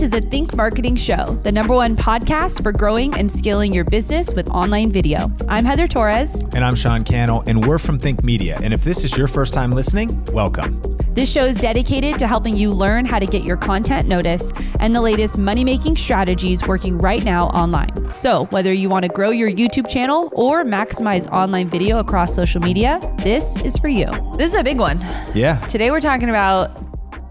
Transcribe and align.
to 0.00 0.08
the 0.08 0.22
Think 0.22 0.56
Marketing 0.56 0.96
Show, 0.96 1.38
the 1.42 1.52
number 1.52 1.74
one 1.74 1.94
podcast 1.94 2.62
for 2.62 2.72
growing 2.72 3.12
and 3.18 3.30
scaling 3.30 3.74
your 3.74 3.84
business 3.84 4.32
with 4.32 4.48
online 4.48 4.90
video. 4.90 5.30
I'm 5.46 5.66
Heather 5.66 5.86
Torres. 5.86 6.42
And 6.54 6.64
I'm 6.64 6.74
Sean 6.74 7.04
Cannell, 7.04 7.44
and 7.46 7.66
we're 7.66 7.78
from 7.78 7.98
Think 7.98 8.24
Media. 8.24 8.58
And 8.62 8.72
if 8.72 8.82
this 8.82 9.04
is 9.04 9.14
your 9.14 9.28
first 9.28 9.52
time 9.52 9.72
listening, 9.72 10.24
welcome. 10.32 10.80
This 11.12 11.30
show 11.30 11.44
is 11.44 11.54
dedicated 11.54 12.18
to 12.18 12.26
helping 12.26 12.56
you 12.56 12.72
learn 12.72 13.04
how 13.04 13.18
to 13.18 13.26
get 13.26 13.44
your 13.44 13.58
content 13.58 14.08
noticed 14.08 14.54
and 14.78 14.94
the 14.94 15.02
latest 15.02 15.36
money 15.36 15.64
making 15.64 15.98
strategies 15.98 16.66
working 16.66 16.96
right 16.96 17.22
now 17.22 17.48
online. 17.48 18.14
So, 18.14 18.46
whether 18.46 18.72
you 18.72 18.88
want 18.88 19.04
to 19.04 19.12
grow 19.12 19.28
your 19.28 19.50
YouTube 19.50 19.86
channel 19.86 20.32
or 20.32 20.64
maximize 20.64 21.30
online 21.30 21.68
video 21.68 21.98
across 21.98 22.34
social 22.34 22.62
media, 22.62 23.00
this 23.18 23.54
is 23.58 23.76
for 23.76 23.88
you. 23.88 24.06
This 24.38 24.54
is 24.54 24.58
a 24.58 24.64
big 24.64 24.78
one. 24.78 24.98
Yeah. 25.34 25.58
Today, 25.66 25.90
we're 25.90 26.00
talking 26.00 26.30
about 26.30 26.79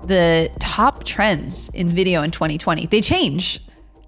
the 0.10 0.52
top 0.60 1.06
trends 1.06 1.70
in 1.70 1.90
video 1.90 2.22
in 2.24 2.32
2020. 2.32 2.88
They 2.88 3.00
change. 3.00 3.62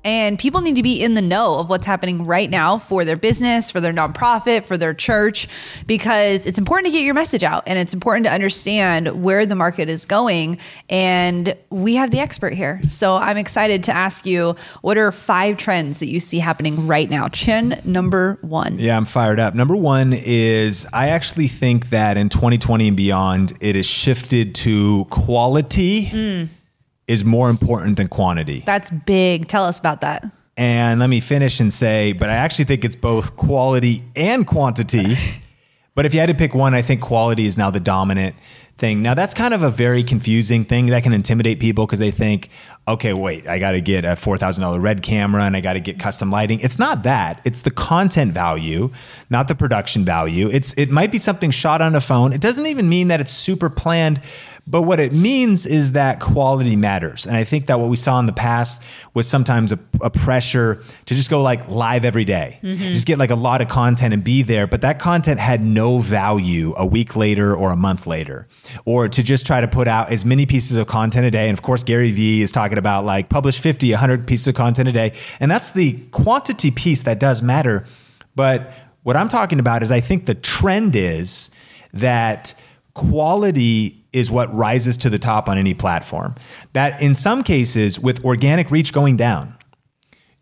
And 0.04 0.40
people 0.40 0.62
need 0.62 0.76
to 0.78 0.84
be 0.84 1.02
in 1.02 1.14
the 1.14 1.22
know 1.22 1.60
of 1.60 1.70
what's 1.70 1.86
happening 1.86 2.26
right 2.26 2.50
now 2.50 2.78
for 2.78 3.06
their 3.06 3.16
business, 3.16 3.70
for 3.70 3.80
their 3.80 3.94
nonprofit, 3.94 4.64
for 4.64 4.78
their 4.78 4.94
church, 4.94 5.48
because 5.86 6.46
it's 6.46 6.58
important 6.58 6.88
to 6.88 6.92
get 6.92 7.04
your 7.04 7.14
message 7.14 7.44
out 7.44 7.64
and 7.68 7.78
it's 7.78 7.94
important 7.94 8.26
to 8.26 8.32
understand 8.32 9.24
where 9.24 9.46
the 9.46 9.56
market 9.56 9.90
is 9.90 10.06
going. 10.06 10.58
And 10.90 11.56
we 11.70 11.96
have 11.96 12.12
the 12.12 12.20
expert 12.20 12.54
here. 12.54 12.82
So 12.88 13.16
I'm 13.16 13.38
excited 13.38 13.84
to 13.86 13.92
ask 13.92 14.26
you 14.26 14.56
what 14.82 14.98
are 14.98 15.12
five 15.12 15.58
trends 15.58 16.00
that 16.00 16.08
you 16.08 16.20
see 16.20 16.40
happening 16.40 16.88
right 16.88 17.10
now? 17.10 17.28
Chin 17.28 17.80
number 17.86 18.40
one. 18.42 18.80
Yeah, 18.80 18.98
I'm 18.98 19.06
fired 19.06 19.40
up. 19.40 19.54
Number 19.54 19.76
one 19.76 20.14
is 20.14 20.88
I 20.94 21.10
actually 21.10 21.48
think 21.48 21.90
that 21.90 22.18
in 22.18 22.30
2020 22.30 22.88
and 22.88 22.98
beyond, 22.98 23.54
it 23.62 23.76
has 23.76 23.86
shifted 23.86 24.56
to 24.56 25.06
quality. 25.06 26.06
Mm 26.08 26.50
is 27.08 27.26
more 27.26 27.50
important 27.50 27.98
than 27.98 28.08
quantity. 28.08 28.64
That's 28.66 28.90
big. 28.90 29.48
Tell 29.48 29.66
us 29.66 29.80
about 29.80 30.02
that. 30.02 30.26
And 30.58 31.00
let 31.00 31.08
me 31.08 31.20
finish 31.20 31.60
and 31.60 31.72
say, 31.72 32.14
but 32.14 32.30
I 32.30 32.36
actually 32.36 32.66
think 32.66 32.86
it's 32.86 32.96
both 32.96 33.36
quality 33.36 34.04
and 34.16 34.46
quantity. 34.46 35.16
but 35.96 36.06
if 36.06 36.14
you 36.14 36.20
had 36.20 36.30
to 36.30 36.36
pick 36.36 36.54
one, 36.54 36.74
I 36.74 36.82
think 36.82 37.02
quality 37.02 37.46
is 37.46 37.58
now 37.58 37.72
the 37.72 37.80
dominant 37.80 38.36
thing. 38.82 39.02
Now, 39.02 39.14
that's 39.14 39.34
kind 39.34 39.54
of 39.54 39.64
a 39.64 39.70
very 39.70 40.04
confusing 40.04 40.66
thing 40.66 40.88
that 40.88 41.04
can 41.04 41.14
intimidate 41.14 41.60
people 41.60 41.86
because 41.86 42.00
they 42.00 42.12
think, 42.12 42.50
okay, 42.88 43.14
wait, 43.14 43.48
I 43.48 43.60
got 43.60 43.72
to 43.72 43.82
get 43.82 44.04
a 44.04 44.10
$4,000 44.10 44.82
red 44.82 45.04
camera 45.04 45.44
and 45.44 45.56
I 45.56 45.62
got 45.62 45.74
to 45.74 45.80
get 45.80 46.00
custom 46.00 46.32
lighting. 46.32 46.60
It's 46.60 46.80
not 46.80 47.04
that. 47.04 47.40
It's 47.46 47.62
the 47.62 47.72
content 47.72 48.34
value, 48.34 48.92
not 49.30 49.48
the 49.48 49.56
production 49.56 50.04
value. 50.04 50.50
It's 50.50 50.74
it 50.74 50.90
might 50.90 51.12
be 51.12 51.20
something 51.20 51.52
shot 51.52 51.82
on 51.82 51.96
a 51.96 52.02
phone. 52.02 52.34
It 52.34 52.42
doesn't 52.42 52.66
even 52.66 52.90
mean 52.90 53.08
that 53.10 53.22
it's 53.22 53.32
super 53.32 53.70
planned 53.70 54.20
but 54.68 54.84
what 54.84 55.00
it 55.00 55.12
means 55.12 55.66
is 55.66 55.94
that 55.94 56.20
quality 56.20 56.76
matters. 56.76 57.26
And 57.26 57.36
I 57.36 57.44
think 57.44 57.66
that 57.66 57.80
what 57.80 57.90
we 57.90 57.98
saw 57.98 58.20
in 58.20 58.26
the 58.26 58.34
past 58.34 58.82
was 59.14 59.28
sometimes 59.28 59.72
a, 59.72 59.80
a 60.02 60.10
pressure 60.10 60.84
to 61.06 61.16
just 61.16 61.30
go 61.30 61.42
like 61.42 61.68
live 61.68 62.06
every 62.06 62.24
day, 62.24 62.60
mm-hmm. 62.62 62.78
just 62.94 63.08
get 63.08 63.18
like 63.18 63.32
a 63.32 63.36
lot 63.36 63.62
of 63.62 63.68
content 63.68 64.14
and 64.14 64.24
be 64.24 64.44
there. 64.44 64.68
But 64.68 64.82
that 64.82 65.00
content 65.00 65.40
had 65.40 65.62
no 65.62 65.98
value 65.98 66.74
a 66.78 66.86
week 66.86 67.16
later 67.16 67.56
or 67.56 67.72
a 67.72 67.76
month 67.76 68.06
later, 68.06 68.48
or 68.86 69.10
to 69.10 69.24
just 69.24 69.46
try 69.48 69.62
to 69.62 69.68
put 69.68 69.88
out 69.88 70.12
as 70.12 70.24
many 70.24 70.46
pieces 70.46 70.78
of 70.78 70.88
content 70.88 71.26
a 71.26 71.32
day. 71.32 71.50
And 71.50 71.58
of 71.58 71.64
course, 71.64 71.84
Gary 71.84 72.12
Vee 72.12 72.42
is 72.42 72.52
talking 72.52 72.78
about 72.78 73.04
like 73.04 73.30
publish 73.30 73.60
50, 73.60 73.92
100 73.92 74.28
pieces 74.28 74.48
of 74.48 74.56
content 74.56 74.88
a 74.88 74.92
day. 74.92 75.14
And 75.40 75.50
that's 75.50 75.72
the 75.72 75.94
quantity 76.12 76.72
piece 76.72 77.04
that 77.04 77.20
does 77.20 77.42
matter. 77.42 77.86
But 78.36 78.74
what 79.04 79.18
I'm 79.18 79.28
talking 79.28 79.60
about 79.60 79.82
is 79.82 79.92
I 79.92 80.00
think 80.02 80.28
the 80.28 80.36
trend 80.36 80.96
is 80.96 81.50
that 81.94 82.54
quality 82.94 84.01
is 84.14 84.30
what 84.30 84.54
rises 84.54 84.98
to 84.98 85.10
the 85.10 85.20
top 85.20 85.48
on 85.48 85.58
any 85.58 85.74
platform. 85.74 86.36
That 86.74 87.02
in 87.02 87.16
some 87.16 87.44
cases, 87.44 88.00
with 88.00 88.24
organic 88.26 88.72
reach 88.72 88.94
going 88.94 89.18
down, 89.18 89.56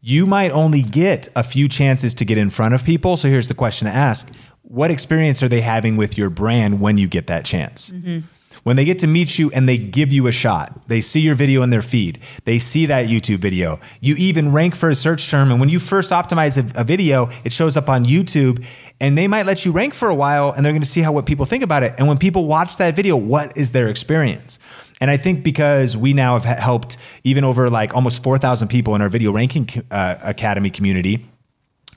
you 0.02 0.26
might 0.26 0.52
only 0.52 0.81
get 0.81 1.27
a 1.36 1.43
few 1.43 1.67
chances 1.67 2.14
to 2.16 2.26
get 2.26 2.38
in 2.38 2.49
front 2.49 2.73
of 2.73 2.83
people. 2.83 3.17
So 3.17 3.27
here's 3.27 3.48
the 3.48 3.54
question 3.54 3.88
to 3.88 3.93
ask 3.93 4.32
What 4.61 4.92
experience 4.92 5.43
are 5.43 5.49
they 5.49 5.61
having 5.61 5.98
with 5.98 6.17
your 6.17 6.30
brand 6.30 6.82
when 6.82 6.98
you 6.98 7.08
get 7.08 7.27
that 7.27 7.45
chance? 7.45 7.89
Mm-hmm. 7.89 8.20
When 8.64 8.76
they 8.76 8.86
get 8.86 8.99
to 8.99 9.08
meet 9.08 9.39
you 9.39 9.49
and 9.52 9.70
they 9.70 9.77
give 9.77 10.11
you 10.11 10.27
a 10.27 10.32
shot, 10.32 10.88
they 10.88 11.02
see 11.02 11.22
your 11.22 11.36
video 11.36 11.61
in 11.64 11.70
their 11.70 11.82
feed, 11.82 12.20
they 12.43 12.60
see 12.60 12.86
that 12.88 13.08
YouTube 13.08 13.38
video, 13.38 13.80
you 14.02 14.16
even 14.16 14.52
rank 14.52 14.76
for 14.76 14.89
a 14.89 14.95
search 14.95 15.30
term. 15.30 15.52
And 15.52 15.60
when 15.60 15.70
you 15.70 15.80
first 15.80 16.11
optimize 16.11 16.58
a, 16.58 16.82
a 16.82 16.83
video, 16.83 17.30
it 17.43 17.54
shows 17.54 17.77
up 17.77 17.88
on 17.88 18.05
YouTube 18.05 18.66
and 18.99 19.17
they 19.17 19.27
might 19.27 19.45
let 19.45 19.65
you 19.65 19.71
rank 19.71 19.93
for 19.93 20.10
a 20.10 20.15
while 20.15 20.52
and 20.52 20.65
they're 20.65 20.73
going 20.73 20.82
to 20.82 20.87
see 20.87 21.02
how 21.02 21.11
what 21.11 21.26
people 21.26 21.45
think 21.45 21.64
about 21.64 21.83
it. 21.83 21.93
And 21.98 22.08
when 22.08 22.17
people 22.17 22.45
watch 22.45 22.77
that 22.77 22.95
video, 22.95 23.15
what 23.15 23.58
is 23.58 23.71
their 23.71 23.87
experience? 23.87 24.60
And 25.02 25.10
I 25.10 25.17
think 25.17 25.43
because 25.43 25.95
we 25.95 26.14
now 26.14 26.37
have 26.37 26.43
helped 26.60 26.98
even 27.23 27.43
over 27.43 27.70
like 27.70 27.95
almost 27.95 28.21
4,000 28.21 28.67
people 28.67 28.95
in 28.95 29.02
our 29.02 29.10
video 29.10 29.32
ranking 29.32 29.70
uh, 29.89 30.15
academy 30.21 30.70
community 30.70 31.26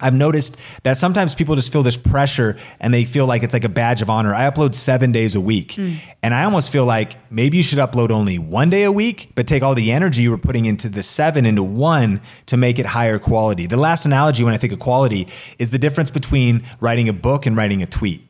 I've 0.02 0.14
noticed 0.14 0.58
that 0.82 0.98
sometimes 0.98 1.34
people 1.34 1.54
just 1.54 1.72
feel 1.72 1.82
this 1.82 1.96
pressure 1.96 2.56
and 2.80 2.92
they 2.92 3.04
feel 3.04 3.26
like 3.26 3.42
it's 3.42 3.54
like 3.54 3.64
a 3.64 3.68
badge 3.68 4.02
of 4.02 4.10
honor. 4.10 4.34
I 4.34 4.50
upload 4.50 4.74
seven 4.74 5.12
days 5.12 5.34
a 5.34 5.40
week. 5.40 5.72
Mm. 5.72 5.98
And 6.22 6.34
I 6.34 6.44
almost 6.44 6.70
feel 6.70 6.84
like 6.84 7.16
maybe 7.30 7.56
you 7.56 7.62
should 7.62 7.78
upload 7.78 8.10
only 8.10 8.38
one 8.38 8.68
day 8.68 8.82
a 8.82 8.92
week, 8.92 9.30
but 9.34 9.46
take 9.46 9.62
all 9.62 9.74
the 9.74 9.92
energy 9.92 10.22
you 10.22 10.30
were 10.30 10.38
putting 10.38 10.66
into 10.66 10.88
the 10.88 11.02
seven 11.02 11.46
into 11.46 11.62
one 11.62 12.20
to 12.46 12.56
make 12.56 12.78
it 12.78 12.86
higher 12.86 13.18
quality. 13.18 13.66
The 13.66 13.76
last 13.76 14.04
analogy 14.04 14.44
when 14.44 14.52
I 14.52 14.58
think 14.58 14.72
of 14.72 14.80
quality 14.80 15.28
is 15.58 15.70
the 15.70 15.78
difference 15.78 16.10
between 16.10 16.64
writing 16.80 17.08
a 17.08 17.12
book 17.12 17.46
and 17.46 17.56
writing 17.56 17.82
a 17.82 17.86
tweet. 17.86 18.28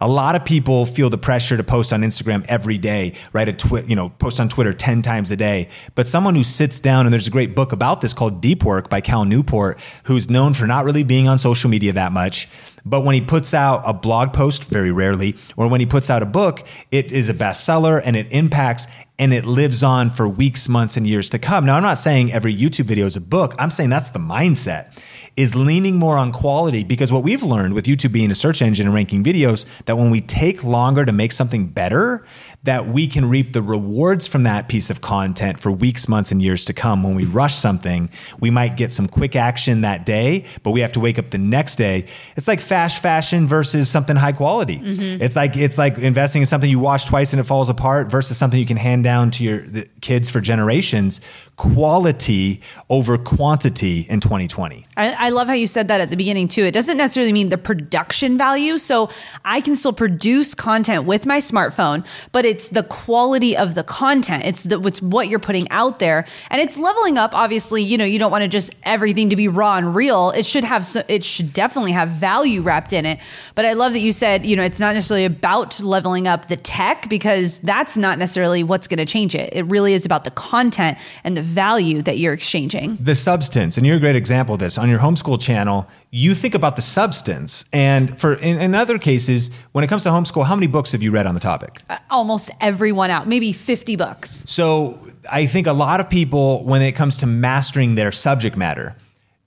A 0.00 0.08
lot 0.08 0.34
of 0.34 0.44
people 0.44 0.86
feel 0.86 1.10
the 1.10 1.18
pressure 1.18 1.56
to 1.56 1.64
post 1.64 1.92
on 1.92 2.02
Instagram 2.02 2.44
every 2.48 2.78
day, 2.78 3.14
write 3.32 3.48
a 3.48 3.52
tweet, 3.52 3.88
you 3.88 3.96
know, 3.96 4.08
post 4.08 4.40
on 4.40 4.48
Twitter 4.48 4.72
10 4.72 5.02
times 5.02 5.30
a 5.30 5.36
day. 5.36 5.68
But 5.94 6.08
someone 6.08 6.34
who 6.34 6.44
sits 6.44 6.80
down, 6.80 7.06
and 7.06 7.12
there's 7.12 7.26
a 7.26 7.30
great 7.30 7.54
book 7.54 7.72
about 7.72 8.00
this 8.00 8.12
called 8.12 8.40
Deep 8.40 8.64
Work 8.64 8.90
by 8.90 9.00
Cal 9.00 9.24
Newport, 9.24 9.78
who's 10.04 10.28
known 10.28 10.54
for 10.54 10.66
not 10.66 10.84
really 10.84 11.04
being 11.04 11.28
on 11.28 11.38
social 11.38 11.70
media 11.70 11.92
that 11.92 12.12
much. 12.12 12.48
But 12.86 13.02
when 13.04 13.14
he 13.14 13.22
puts 13.22 13.54
out 13.54 13.82
a 13.86 13.94
blog 13.94 14.32
post, 14.32 14.64
very 14.64 14.92
rarely, 14.92 15.36
or 15.56 15.68
when 15.68 15.80
he 15.80 15.86
puts 15.86 16.10
out 16.10 16.22
a 16.22 16.26
book, 16.26 16.66
it 16.90 17.12
is 17.12 17.30
a 17.30 17.34
bestseller 17.34 18.00
and 18.04 18.14
it 18.14 18.26
impacts 18.30 18.86
and 19.18 19.32
it 19.32 19.46
lives 19.46 19.82
on 19.82 20.10
for 20.10 20.28
weeks, 20.28 20.68
months, 20.68 20.96
and 20.96 21.06
years 21.06 21.28
to 21.30 21.38
come. 21.38 21.64
Now, 21.64 21.76
I'm 21.76 21.82
not 21.82 21.98
saying 21.98 22.32
every 22.32 22.54
YouTube 22.54 22.84
video 22.84 23.06
is 23.06 23.16
a 23.16 23.20
book. 23.20 23.54
I'm 23.58 23.70
saying 23.70 23.90
that's 23.90 24.10
the 24.10 24.18
mindset 24.18 24.92
is 25.36 25.54
leaning 25.54 25.96
more 25.96 26.16
on 26.16 26.32
quality 26.32 26.84
because 26.84 27.10
what 27.10 27.22
we've 27.22 27.42
learned 27.42 27.74
with 27.74 27.86
YouTube 27.86 28.12
being 28.12 28.30
a 28.30 28.34
search 28.34 28.62
engine 28.62 28.86
and 28.86 28.94
ranking 28.94 29.24
videos 29.24 29.66
that 29.86 29.96
when 29.96 30.10
we 30.10 30.20
take 30.20 30.62
longer 30.62 31.04
to 31.04 31.12
make 31.12 31.32
something 31.32 31.66
better, 31.66 32.24
that 32.64 32.88
we 32.88 33.06
can 33.06 33.28
reap 33.28 33.52
the 33.52 33.62
rewards 33.62 34.26
from 34.26 34.42
that 34.44 34.68
piece 34.68 34.90
of 34.90 35.00
content 35.00 35.60
for 35.60 35.70
weeks, 35.70 36.08
months, 36.08 36.32
and 36.32 36.42
years 36.42 36.64
to 36.64 36.72
come. 36.72 37.02
When 37.02 37.14
we 37.14 37.26
rush 37.26 37.54
something, 37.54 38.08
we 38.40 38.50
might 38.50 38.76
get 38.76 38.90
some 38.90 39.06
quick 39.06 39.36
action 39.36 39.82
that 39.82 40.06
day, 40.06 40.46
but 40.62 40.70
we 40.70 40.80
have 40.80 40.92
to 40.92 41.00
wake 41.00 41.18
up 41.18 41.30
the 41.30 41.38
next 41.38 41.76
day. 41.76 42.06
It's 42.36 42.48
like 42.48 42.60
fast 42.60 43.02
fashion 43.02 43.46
versus 43.46 43.90
something 43.90 44.16
high 44.16 44.32
quality. 44.32 44.78
Mm-hmm. 44.78 45.22
It's 45.22 45.36
like 45.36 45.56
it's 45.56 45.76
like 45.76 45.98
investing 45.98 46.42
in 46.42 46.46
something 46.46 46.68
you 46.68 46.78
wash 46.78 47.04
twice 47.04 47.32
and 47.32 47.40
it 47.40 47.44
falls 47.44 47.68
apart 47.68 48.10
versus 48.10 48.38
something 48.38 48.58
you 48.58 48.66
can 48.66 48.78
hand 48.78 49.04
down 49.04 49.30
to 49.32 49.44
your 49.44 49.64
kids 50.00 50.30
for 50.30 50.40
generations 50.40 51.20
quality 51.56 52.60
over 52.90 53.16
quantity 53.16 54.00
in 54.08 54.20
2020. 54.20 54.84
I, 54.96 55.26
I, 55.26 55.28
love 55.30 55.46
how 55.46 55.52
you 55.54 55.68
said 55.68 55.88
that 55.88 56.00
at 56.00 56.10
the 56.10 56.16
beginning 56.16 56.48
too. 56.48 56.64
It 56.64 56.72
doesn't 56.72 56.96
necessarily 56.96 57.32
mean 57.32 57.48
the 57.48 57.58
production 57.58 58.36
value. 58.36 58.76
So 58.78 59.08
I 59.44 59.60
can 59.60 59.76
still 59.76 59.92
produce 59.92 60.54
content 60.54 61.04
with 61.04 61.26
my 61.26 61.38
smartphone, 61.38 62.04
but 62.32 62.44
it's 62.54 62.68
the 62.68 62.84
quality 62.84 63.56
of 63.56 63.74
the 63.74 63.82
content. 63.82 64.44
It's 64.44 64.62
the, 64.62 64.80
it's 64.82 65.02
what 65.02 65.26
you're 65.26 65.40
putting 65.40 65.68
out 65.70 65.98
there, 65.98 66.24
and 66.50 66.62
it's 66.62 66.78
leveling 66.78 67.18
up. 67.18 67.34
Obviously, 67.34 67.82
you 67.82 67.98
know 67.98 68.04
you 68.04 68.20
don't 68.20 68.30
want 68.30 68.42
to 68.42 68.48
just 68.48 68.72
everything 68.84 69.30
to 69.30 69.36
be 69.36 69.48
raw 69.48 69.76
and 69.76 69.92
real. 69.92 70.30
It 70.30 70.46
should 70.46 70.62
have 70.62 70.86
it 71.08 71.24
should 71.24 71.52
definitely 71.52 71.90
have 71.90 72.10
value 72.10 72.62
wrapped 72.62 72.92
in 72.92 73.06
it. 73.06 73.18
But 73.56 73.64
I 73.64 73.72
love 73.72 73.92
that 73.94 73.98
you 73.98 74.12
said 74.12 74.46
you 74.46 74.54
know 74.54 74.62
it's 74.62 74.78
not 74.78 74.94
necessarily 74.94 75.24
about 75.24 75.80
leveling 75.80 76.28
up 76.28 76.46
the 76.46 76.56
tech 76.56 77.08
because 77.08 77.58
that's 77.58 77.96
not 77.96 78.20
necessarily 78.20 78.62
what's 78.62 78.86
going 78.86 78.98
to 78.98 79.04
change 79.04 79.34
it. 79.34 79.52
It 79.52 79.64
really 79.64 79.94
is 79.94 80.06
about 80.06 80.22
the 80.22 80.30
content 80.30 80.96
and 81.24 81.36
the 81.36 81.42
value 81.42 82.02
that 82.02 82.18
you're 82.18 82.34
exchanging. 82.34 82.98
The 83.00 83.16
substance, 83.16 83.76
and 83.76 83.84
you're 83.84 83.96
a 83.96 84.00
great 84.00 84.16
example 84.16 84.54
of 84.54 84.60
this. 84.60 84.78
On 84.78 84.88
your 84.88 85.00
homeschool 85.00 85.40
channel, 85.40 85.88
you 86.14 86.32
think 86.32 86.54
about 86.54 86.76
the 86.76 86.82
substance. 86.82 87.64
And 87.72 88.16
for 88.20 88.34
in, 88.34 88.60
in 88.60 88.76
other 88.76 88.98
cases, 88.98 89.50
when 89.72 89.82
it 89.82 89.88
comes 89.88 90.04
to 90.04 90.10
homeschool, 90.10 90.46
how 90.46 90.54
many 90.54 90.68
books 90.68 90.92
have 90.92 91.02
you 91.02 91.10
read 91.10 91.26
on 91.26 91.34
the 91.34 91.40
topic? 91.40 91.82
Uh, 91.90 91.98
almost 92.10 92.43
everyone 92.60 93.10
out, 93.10 93.26
maybe 93.26 93.52
50 93.52 93.96
books. 93.96 94.44
So 94.46 94.98
I 95.30 95.46
think 95.46 95.66
a 95.66 95.72
lot 95.72 96.00
of 96.00 96.08
people, 96.10 96.64
when 96.64 96.82
it 96.82 96.92
comes 96.92 97.18
to 97.18 97.26
mastering 97.26 97.94
their 97.94 98.12
subject 98.12 98.56
matter, 98.56 98.96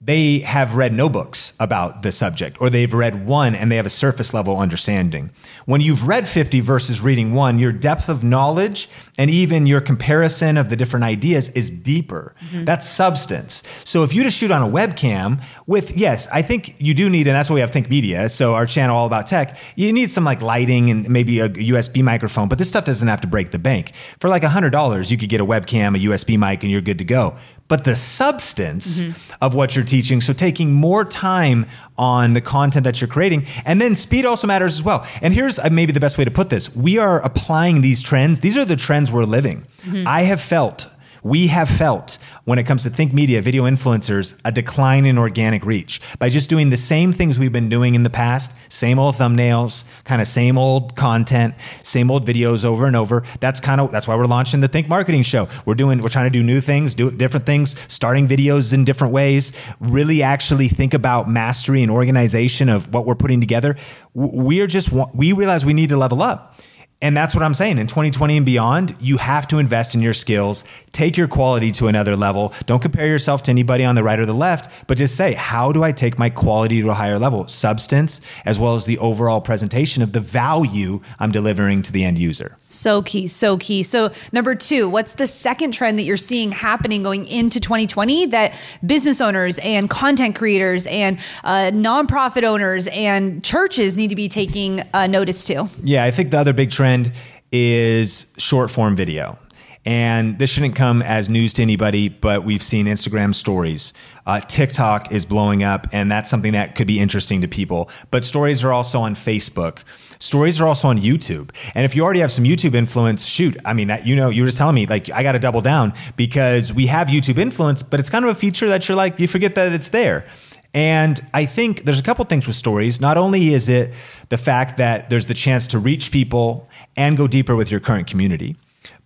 they 0.00 0.38
have 0.40 0.76
read 0.76 0.92
no 0.92 1.08
books 1.08 1.52
about 1.58 2.02
the 2.02 2.12
subject, 2.12 2.60
or 2.60 2.70
they've 2.70 2.94
read 2.94 3.26
one 3.26 3.56
and 3.56 3.70
they 3.70 3.76
have 3.76 3.86
a 3.86 3.90
surface 3.90 4.32
level 4.32 4.56
understanding. 4.56 5.30
When 5.66 5.80
you've 5.80 6.06
read 6.06 6.28
50 6.28 6.60
versus 6.60 7.00
reading 7.00 7.34
one, 7.34 7.58
your 7.58 7.72
depth 7.72 8.08
of 8.08 8.22
knowledge 8.22 8.88
and 9.18 9.28
even 9.28 9.66
your 9.66 9.80
comparison 9.80 10.56
of 10.56 10.68
the 10.68 10.76
different 10.76 11.04
ideas 11.04 11.48
is 11.50 11.68
deeper. 11.68 12.36
Mm-hmm. 12.44 12.64
That's 12.64 12.88
substance. 12.88 13.64
So 13.82 14.04
if 14.04 14.14
you 14.14 14.22
just 14.22 14.38
shoot 14.38 14.52
on 14.52 14.62
a 14.62 14.72
webcam 14.72 15.42
with, 15.66 15.96
yes, 15.96 16.28
I 16.32 16.42
think 16.42 16.80
you 16.80 16.94
do 16.94 17.10
need, 17.10 17.26
and 17.26 17.34
that's 17.34 17.50
why 17.50 17.54
we 17.54 17.60
have 17.60 17.72
Think 17.72 17.90
Media. 17.90 18.28
So 18.28 18.54
our 18.54 18.66
channel 18.66 18.96
all 18.96 19.06
about 19.06 19.26
tech, 19.26 19.58
you 19.74 19.92
need 19.92 20.10
some 20.10 20.22
like 20.22 20.40
lighting 20.40 20.90
and 20.90 21.08
maybe 21.08 21.40
a 21.40 21.48
USB 21.48 22.04
microphone, 22.04 22.48
but 22.48 22.58
this 22.58 22.68
stuff 22.68 22.84
doesn't 22.84 23.08
have 23.08 23.22
to 23.22 23.28
break 23.28 23.50
the 23.50 23.58
bank. 23.58 23.92
For 24.20 24.28
like 24.28 24.42
$100, 24.42 25.10
you 25.10 25.18
could 25.18 25.28
get 25.28 25.40
a 25.40 25.44
webcam, 25.44 25.96
a 25.96 26.06
USB 26.06 26.38
mic, 26.38 26.62
and 26.62 26.70
you're 26.70 26.80
good 26.80 26.98
to 26.98 27.04
go 27.04 27.36
but 27.68 27.84
the 27.84 27.94
substance 27.94 29.00
mm-hmm. 29.00 29.34
of 29.42 29.54
what 29.54 29.76
you're 29.76 29.84
teaching. 29.84 30.20
So 30.20 30.32
taking 30.32 30.72
more 30.72 31.04
time 31.04 31.66
on 31.96 32.32
the 32.32 32.40
content 32.40 32.84
that 32.84 33.00
you're 33.00 33.08
creating. 33.08 33.46
And 33.64 33.80
then 33.80 33.94
speed 33.94 34.24
also 34.24 34.46
matters 34.46 34.74
as 34.74 34.82
well. 34.82 35.06
And 35.20 35.34
here's 35.34 35.58
uh, 35.58 35.68
maybe 35.70 35.92
the 35.92 36.00
best 36.00 36.18
way 36.18 36.24
to 36.24 36.30
put 36.30 36.48
this 36.48 36.74
we 36.74 36.98
are 36.98 37.20
applying 37.22 37.82
these 37.82 38.02
trends, 38.02 38.40
these 38.40 38.56
are 38.56 38.64
the 38.64 38.76
trends 38.76 39.12
we're 39.12 39.24
living. 39.24 39.66
Mm-hmm. 39.82 40.04
I 40.06 40.22
have 40.22 40.40
felt 40.40 40.88
we 41.22 41.48
have 41.48 41.68
felt 41.68 42.18
when 42.44 42.58
it 42.58 42.64
comes 42.64 42.82
to 42.84 42.90
Think 42.90 43.12
Media 43.12 43.42
video 43.42 43.64
influencers 43.64 44.38
a 44.44 44.52
decline 44.52 45.06
in 45.06 45.18
organic 45.18 45.64
reach 45.64 46.00
by 46.18 46.28
just 46.28 46.48
doing 46.48 46.70
the 46.70 46.76
same 46.76 47.12
things 47.12 47.38
we've 47.38 47.52
been 47.52 47.68
doing 47.68 47.94
in 47.94 48.02
the 48.02 48.10
past, 48.10 48.52
same 48.68 48.98
old 48.98 49.14
thumbnails, 49.14 49.84
kind 50.04 50.22
of 50.22 50.28
same 50.28 50.58
old 50.58 50.96
content, 50.96 51.54
same 51.82 52.10
old 52.10 52.26
videos 52.26 52.64
over 52.64 52.86
and 52.86 52.96
over. 52.96 53.24
That's 53.40 53.60
kind 53.60 53.80
of 53.80 53.90
that's 53.90 54.06
why 54.06 54.16
we're 54.16 54.26
launching 54.26 54.60
the 54.60 54.68
Think 54.68 54.88
Marketing 54.88 55.22
Show. 55.22 55.48
We're 55.66 55.74
doing 55.74 56.00
we're 56.00 56.08
trying 56.08 56.30
to 56.30 56.38
do 56.38 56.42
new 56.42 56.60
things, 56.60 56.94
do 56.94 57.10
different 57.10 57.46
things, 57.46 57.76
starting 57.88 58.26
videos 58.28 58.72
in 58.72 58.84
different 58.84 59.12
ways, 59.12 59.52
really 59.80 60.22
actually 60.22 60.68
think 60.68 60.94
about 60.94 61.28
mastery 61.28 61.82
and 61.82 61.90
organization 61.90 62.68
of 62.68 62.92
what 62.92 63.06
we're 63.06 63.14
putting 63.14 63.40
together. 63.40 63.76
We 64.14 64.60
are 64.60 64.66
just 64.66 64.90
we 65.14 65.32
realize 65.32 65.64
we 65.64 65.74
need 65.74 65.88
to 65.90 65.96
level 65.96 66.22
up. 66.22 66.54
And 67.00 67.16
that's 67.16 67.32
what 67.32 67.44
I'm 67.44 67.54
saying. 67.54 67.78
In 67.78 67.86
2020 67.86 68.38
and 68.38 68.46
beyond, 68.46 68.96
you 68.98 69.18
have 69.18 69.46
to 69.48 69.58
invest 69.58 69.94
in 69.94 70.02
your 70.02 70.14
skills, 70.14 70.64
take 70.90 71.16
your 71.16 71.28
quality 71.28 71.70
to 71.72 71.86
another 71.86 72.16
level. 72.16 72.52
Don't 72.66 72.82
compare 72.82 73.06
yourself 73.06 73.44
to 73.44 73.52
anybody 73.52 73.84
on 73.84 73.94
the 73.94 74.02
right 74.02 74.18
or 74.18 74.26
the 74.26 74.34
left, 74.34 74.68
but 74.88 74.98
just 74.98 75.14
say, 75.14 75.34
how 75.34 75.70
do 75.70 75.84
I 75.84 75.92
take 75.92 76.18
my 76.18 76.28
quality 76.28 76.80
to 76.80 76.88
a 76.88 76.94
higher 76.94 77.16
level? 77.16 77.46
Substance, 77.46 78.20
as 78.44 78.58
well 78.58 78.74
as 78.74 78.84
the 78.84 78.98
overall 78.98 79.40
presentation 79.40 80.02
of 80.02 80.10
the 80.10 80.18
value 80.18 81.00
I'm 81.20 81.30
delivering 81.30 81.82
to 81.82 81.92
the 81.92 82.04
end 82.04 82.18
user. 82.18 82.56
So 82.58 83.02
key, 83.02 83.28
so 83.28 83.58
key. 83.58 83.84
So, 83.84 84.10
number 84.32 84.56
two, 84.56 84.88
what's 84.88 85.14
the 85.14 85.28
second 85.28 85.72
trend 85.72 86.00
that 86.00 86.02
you're 86.02 86.16
seeing 86.16 86.50
happening 86.50 87.04
going 87.04 87.28
into 87.28 87.60
2020 87.60 88.26
that 88.26 88.58
business 88.84 89.20
owners 89.20 89.60
and 89.60 89.88
content 89.88 90.34
creators 90.34 90.84
and 90.86 91.20
uh, 91.44 91.70
nonprofit 91.72 92.42
owners 92.42 92.88
and 92.88 93.44
churches 93.44 93.96
need 93.96 94.08
to 94.08 94.16
be 94.16 94.28
taking 94.28 94.82
uh, 94.94 95.06
notice 95.06 95.44
to? 95.44 95.68
Yeah, 95.84 96.02
I 96.02 96.10
think 96.10 96.32
the 96.32 96.38
other 96.38 96.52
big 96.52 96.72
trend 96.72 96.87
trend 96.88 97.12
is 97.52 98.32
short 98.38 98.70
form 98.70 98.96
video. 98.96 99.38
And 99.84 100.38
this 100.38 100.50
shouldn't 100.50 100.76
come 100.76 101.00
as 101.00 101.30
news 101.30 101.54
to 101.54 101.62
anybody, 101.62 102.10
but 102.10 102.44
we've 102.44 102.62
seen 102.62 102.86
Instagram 102.86 103.34
stories. 103.34 103.94
Uh, 104.26 104.40
TikTok 104.40 105.12
is 105.12 105.24
blowing 105.24 105.62
up, 105.62 105.86
and 105.92 106.10
that's 106.10 106.28
something 106.28 106.52
that 106.52 106.74
could 106.74 106.86
be 106.86 107.00
interesting 107.00 107.40
to 107.40 107.48
people. 107.48 107.88
But 108.10 108.22
stories 108.24 108.62
are 108.64 108.72
also 108.72 109.00
on 109.00 109.14
Facebook. 109.14 109.84
Stories 110.18 110.60
are 110.60 110.66
also 110.66 110.88
on 110.88 110.98
YouTube. 110.98 111.50
And 111.74 111.86
if 111.86 111.96
you 111.96 112.04
already 112.04 112.20
have 112.20 112.32
some 112.32 112.44
YouTube 112.44 112.74
influence, 112.74 113.24
shoot, 113.24 113.56
I 113.64 113.72
mean, 113.72 113.90
you 114.04 114.14
know, 114.14 114.28
you 114.28 114.42
were 114.42 114.48
just 114.48 114.58
telling 114.58 114.74
me, 114.74 114.84
like, 114.86 115.10
I 115.10 115.22
got 115.22 115.32
to 115.32 115.38
double 115.38 115.62
down 115.62 115.94
because 116.16 116.70
we 116.70 116.86
have 116.86 117.08
YouTube 117.08 117.38
influence, 117.38 117.82
but 117.82 117.98
it's 117.98 118.10
kind 118.10 118.26
of 118.26 118.30
a 118.30 118.34
feature 118.34 118.68
that 118.68 118.88
you're 118.88 118.96
like, 118.96 119.18
you 119.18 119.26
forget 119.26 119.54
that 119.54 119.72
it's 119.72 119.88
there. 119.88 120.26
And 120.74 121.18
I 121.32 121.46
think 121.46 121.84
there's 121.84 121.98
a 121.98 122.02
couple 122.02 122.24
things 122.26 122.46
with 122.46 122.56
stories. 122.56 123.00
Not 123.00 123.16
only 123.16 123.54
is 123.54 123.70
it 123.70 123.94
the 124.28 124.36
fact 124.36 124.76
that 124.76 125.08
there's 125.08 125.26
the 125.26 125.34
chance 125.34 125.66
to 125.68 125.78
reach 125.78 126.12
people 126.12 126.67
and 126.98 127.16
go 127.16 127.26
deeper 127.26 127.56
with 127.56 127.70
your 127.70 127.80
current 127.80 128.06
community, 128.06 128.56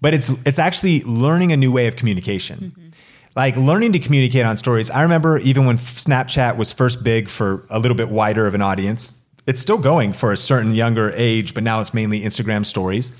but 0.00 0.14
it's 0.14 0.30
it's 0.44 0.58
actually 0.58 1.02
learning 1.02 1.52
a 1.52 1.56
new 1.56 1.70
way 1.70 1.86
of 1.86 1.94
communication. 1.94 2.58
Mm-hmm. 2.58 2.88
Like 3.36 3.56
learning 3.56 3.92
to 3.92 3.98
communicate 3.98 4.44
on 4.44 4.56
stories. 4.56 4.90
I 4.90 5.02
remember 5.02 5.38
even 5.38 5.64
when 5.64 5.78
Snapchat 5.78 6.56
was 6.56 6.72
first 6.72 7.02
big 7.02 7.28
for 7.28 7.64
a 7.70 7.78
little 7.78 7.96
bit 7.96 8.10
wider 8.10 8.46
of 8.46 8.54
an 8.54 8.60
audience. 8.60 9.12
It's 9.46 9.60
still 9.60 9.78
going 9.78 10.12
for 10.12 10.32
a 10.32 10.36
certain 10.36 10.74
younger 10.74 11.12
age, 11.16 11.54
but 11.54 11.62
now 11.62 11.80
it's 11.80 11.94
mainly 11.94 12.20
Instagram 12.20 12.64
stories 12.64 13.10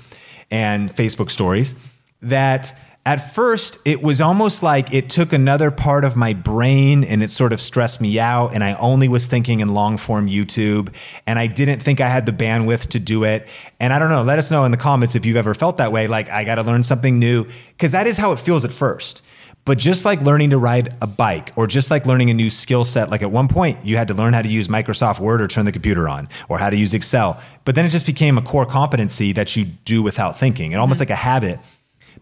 and 0.51 0.93
Facebook 0.95 1.29
stories 1.31 1.75
that 2.21 2.77
at 3.05 3.17
first 3.33 3.77
it 3.83 4.01
was 4.01 4.21
almost 4.21 4.63
like 4.63 4.93
it 4.93 5.09
took 5.09 5.33
another 5.33 5.71
part 5.71 6.05
of 6.05 6.15
my 6.15 6.33
brain 6.33 7.03
and 7.03 7.21
it 7.21 7.29
sort 7.29 7.51
of 7.51 7.59
stressed 7.59 7.99
me 7.99 8.19
out 8.19 8.53
and 8.53 8.63
i 8.63 8.73
only 8.75 9.07
was 9.07 9.25
thinking 9.25 9.59
in 9.59 9.73
long 9.73 9.97
form 9.97 10.27
youtube 10.27 10.93
and 11.27 11.37
i 11.37 11.47
didn't 11.47 11.81
think 11.81 11.99
i 11.99 12.07
had 12.07 12.25
the 12.25 12.31
bandwidth 12.31 12.87
to 12.87 12.99
do 12.99 13.23
it 13.23 13.47
and 13.79 13.93
i 13.93 13.99
don't 13.99 14.09
know 14.09 14.23
let 14.23 14.39
us 14.39 14.49
know 14.49 14.63
in 14.65 14.71
the 14.71 14.77
comments 14.77 15.15
if 15.15 15.25
you've 15.25 15.37
ever 15.37 15.53
felt 15.53 15.77
that 15.77 15.91
way 15.91 16.07
like 16.07 16.29
i 16.29 16.43
got 16.43 16.55
to 16.55 16.63
learn 16.63 16.83
something 16.83 17.19
new 17.19 17.45
because 17.69 17.91
that 17.91 18.07
is 18.07 18.17
how 18.17 18.31
it 18.31 18.39
feels 18.39 18.63
at 18.63 18.71
first 18.71 19.21
but 19.65 19.77
just 19.77 20.03
like 20.03 20.21
learning 20.21 20.49
to 20.49 20.57
ride 20.57 20.93
a 21.01 21.07
bike 21.07 21.53
or 21.55 21.67
just 21.67 21.89
like 21.89 22.05
learning 22.05 22.29
a 22.29 22.33
new 22.33 22.49
skill 22.49 22.83
set, 22.83 23.09
like 23.09 23.21
at 23.21 23.31
one 23.31 23.47
point 23.47 23.85
you 23.85 23.95
had 23.95 24.09
to 24.09 24.13
learn 24.13 24.33
how 24.33 24.41
to 24.41 24.49
use 24.49 24.67
Microsoft 24.67 25.19
Word 25.19 25.41
or 25.41 25.47
turn 25.47 25.63
the 25.63 25.71
computer 25.71 26.09
on 26.09 26.27
or 26.49 26.57
how 26.57 26.69
to 26.69 26.75
use 26.75 26.93
Excel. 26.93 27.41
But 27.63 27.75
then 27.75 27.85
it 27.85 27.89
just 27.89 28.05
became 28.05 28.37
a 28.37 28.41
core 28.41 28.65
competency 28.65 29.31
that 29.33 29.55
you 29.55 29.63
do 29.63 30.03
without 30.03 30.37
thinking 30.37 30.73
and 30.73 30.81
almost 30.81 30.97
mm-hmm. 30.97 31.03
like 31.03 31.09
a 31.11 31.15
habit 31.15 31.59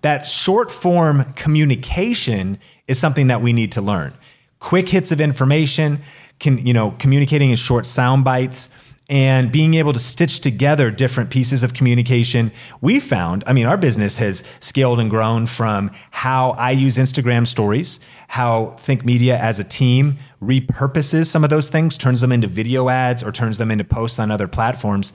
that 0.01 0.25
short 0.25 0.71
form 0.71 1.33
communication 1.33 2.59
is 2.87 2.99
something 2.99 3.27
that 3.27 3.41
we 3.41 3.53
need 3.53 3.71
to 3.73 3.81
learn. 3.81 4.13
Quick 4.59 4.89
hits 4.89 5.11
of 5.11 5.21
information, 5.21 5.99
can, 6.39 6.65
you 6.65 6.73
know, 6.73 6.95
communicating 6.99 7.51
in 7.51 7.55
short 7.55 7.85
sound 7.85 8.23
bites 8.23 8.69
and 9.09 9.51
being 9.51 9.73
able 9.73 9.91
to 9.91 9.99
stitch 9.99 10.39
together 10.39 10.89
different 10.89 11.29
pieces 11.29 11.63
of 11.63 11.73
communication. 11.73 12.51
We 12.79 12.99
found, 12.99 13.43
I 13.45 13.53
mean, 13.53 13.65
our 13.65 13.77
business 13.77 14.17
has 14.17 14.43
scaled 14.61 14.99
and 14.99 15.09
grown 15.09 15.47
from 15.47 15.91
how 16.11 16.51
I 16.51 16.71
use 16.71 16.97
Instagram 16.97 17.45
stories, 17.45 17.99
how 18.29 18.67
Think 18.79 19.03
Media 19.03 19.37
as 19.37 19.59
a 19.59 19.65
team 19.65 20.17
repurposes 20.41 21.27
some 21.27 21.43
of 21.43 21.49
those 21.49 21.69
things, 21.69 21.97
turns 21.97 22.21
them 22.21 22.31
into 22.31 22.47
video 22.47 22.87
ads 22.87 23.21
or 23.21 23.31
turns 23.31 23.57
them 23.57 23.69
into 23.69 23.83
posts 23.83 24.17
on 24.17 24.31
other 24.31 24.47
platforms 24.47 25.11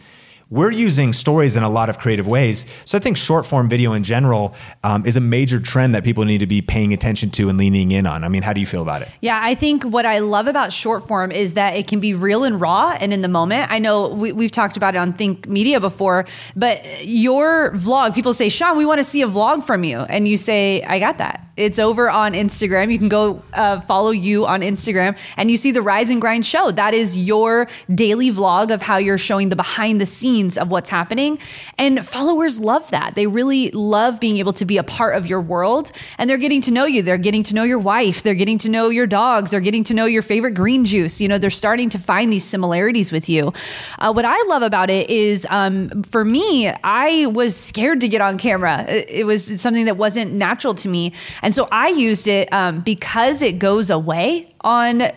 we're 0.48 0.70
using 0.70 1.12
stories 1.12 1.56
in 1.56 1.64
a 1.64 1.68
lot 1.68 1.88
of 1.88 1.98
creative 1.98 2.26
ways. 2.26 2.66
So 2.84 2.96
I 2.96 3.00
think 3.00 3.16
short 3.16 3.46
form 3.46 3.68
video 3.68 3.92
in 3.94 4.04
general 4.04 4.54
um, 4.84 5.04
is 5.04 5.16
a 5.16 5.20
major 5.20 5.58
trend 5.58 5.94
that 5.94 6.04
people 6.04 6.24
need 6.24 6.38
to 6.38 6.46
be 6.46 6.62
paying 6.62 6.92
attention 6.92 7.30
to 7.30 7.48
and 7.48 7.58
leaning 7.58 7.90
in 7.90 8.06
on. 8.06 8.22
I 8.22 8.28
mean, 8.28 8.42
how 8.42 8.52
do 8.52 8.60
you 8.60 8.66
feel 8.66 8.82
about 8.82 9.02
it? 9.02 9.08
Yeah, 9.20 9.40
I 9.42 9.56
think 9.56 9.82
what 9.82 10.06
I 10.06 10.20
love 10.20 10.46
about 10.46 10.72
short 10.72 11.06
form 11.06 11.32
is 11.32 11.54
that 11.54 11.74
it 11.74 11.88
can 11.88 11.98
be 11.98 12.14
real 12.14 12.44
and 12.44 12.60
raw 12.60 12.96
and 13.00 13.12
in 13.12 13.22
the 13.22 13.28
moment. 13.28 13.70
I 13.72 13.80
know 13.80 14.08
we, 14.08 14.44
have 14.44 14.52
talked 14.52 14.76
about 14.76 14.94
it 14.94 14.98
on 14.98 15.12
Think 15.12 15.48
Media 15.48 15.80
before, 15.80 16.26
but 16.54 17.04
your 17.04 17.72
vlog, 17.72 18.14
people 18.14 18.32
say, 18.32 18.48
Sean, 18.48 18.76
we 18.76 18.86
want 18.86 18.98
to 18.98 19.04
see 19.04 19.22
a 19.22 19.28
vlog 19.28 19.64
from 19.64 19.82
you. 19.82 20.00
And 20.00 20.28
you 20.28 20.36
say, 20.36 20.82
I 20.82 21.00
got 21.00 21.18
that. 21.18 21.45
It's 21.56 21.78
over 21.78 22.10
on 22.10 22.34
Instagram. 22.34 22.92
You 22.92 22.98
can 22.98 23.08
go 23.08 23.42
uh, 23.54 23.80
follow 23.80 24.10
you 24.10 24.46
on 24.46 24.60
Instagram 24.60 25.16
and 25.36 25.50
you 25.50 25.56
see 25.56 25.72
the 25.72 25.82
Rise 25.82 26.10
and 26.10 26.20
Grind 26.20 26.44
show. 26.44 26.70
That 26.70 26.92
is 26.92 27.16
your 27.16 27.66
daily 27.94 28.30
vlog 28.30 28.72
of 28.72 28.82
how 28.82 28.98
you're 28.98 29.18
showing 29.18 29.48
the 29.48 29.56
behind 29.56 30.00
the 30.00 30.06
scenes 30.06 30.58
of 30.58 30.70
what's 30.70 30.90
happening. 30.90 31.38
And 31.78 32.06
followers 32.06 32.60
love 32.60 32.90
that. 32.90 33.14
They 33.14 33.26
really 33.26 33.70
love 33.70 34.20
being 34.20 34.36
able 34.36 34.52
to 34.54 34.64
be 34.64 34.76
a 34.76 34.82
part 34.82 35.16
of 35.16 35.26
your 35.26 35.40
world 35.40 35.92
and 36.18 36.28
they're 36.28 36.36
getting 36.36 36.60
to 36.62 36.70
know 36.70 36.84
you. 36.84 37.02
They're 37.02 37.16
getting 37.16 37.42
to 37.44 37.54
know 37.54 37.64
your 37.64 37.78
wife. 37.78 38.22
They're 38.22 38.34
getting 38.34 38.58
to 38.58 38.68
know 38.68 38.90
your 38.90 39.06
dogs. 39.06 39.50
They're 39.50 39.60
getting 39.60 39.84
to 39.84 39.94
know 39.94 40.04
your 40.04 40.22
favorite 40.22 40.52
green 40.52 40.84
juice. 40.84 41.20
You 41.20 41.28
know, 41.28 41.38
they're 41.38 41.50
starting 41.50 41.88
to 41.90 41.98
find 41.98 42.32
these 42.32 42.44
similarities 42.44 43.12
with 43.12 43.28
you. 43.28 43.52
Uh, 43.98 44.12
what 44.12 44.26
I 44.26 44.42
love 44.48 44.62
about 44.62 44.90
it 44.90 45.08
is 45.08 45.46
um, 45.48 46.02
for 46.02 46.24
me, 46.24 46.70
I 46.84 47.26
was 47.26 47.56
scared 47.56 48.02
to 48.02 48.08
get 48.08 48.20
on 48.20 48.36
camera. 48.36 48.84
It, 48.88 49.08
it 49.08 49.26
was 49.26 49.60
something 49.60 49.86
that 49.86 49.96
wasn't 49.96 50.32
natural 50.32 50.74
to 50.74 50.88
me. 50.88 51.12
And 51.46 51.54
so 51.54 51.68
I 51.70 51.90
used 51.90 52.26
it 52.26 52.52
um, 52.52 52.80
because 52.80 53.40
it 53.40 53.60
goes 53.60 53.88
away 53.88 54.48
on 54.66 55.00
uh, 55.00 55.10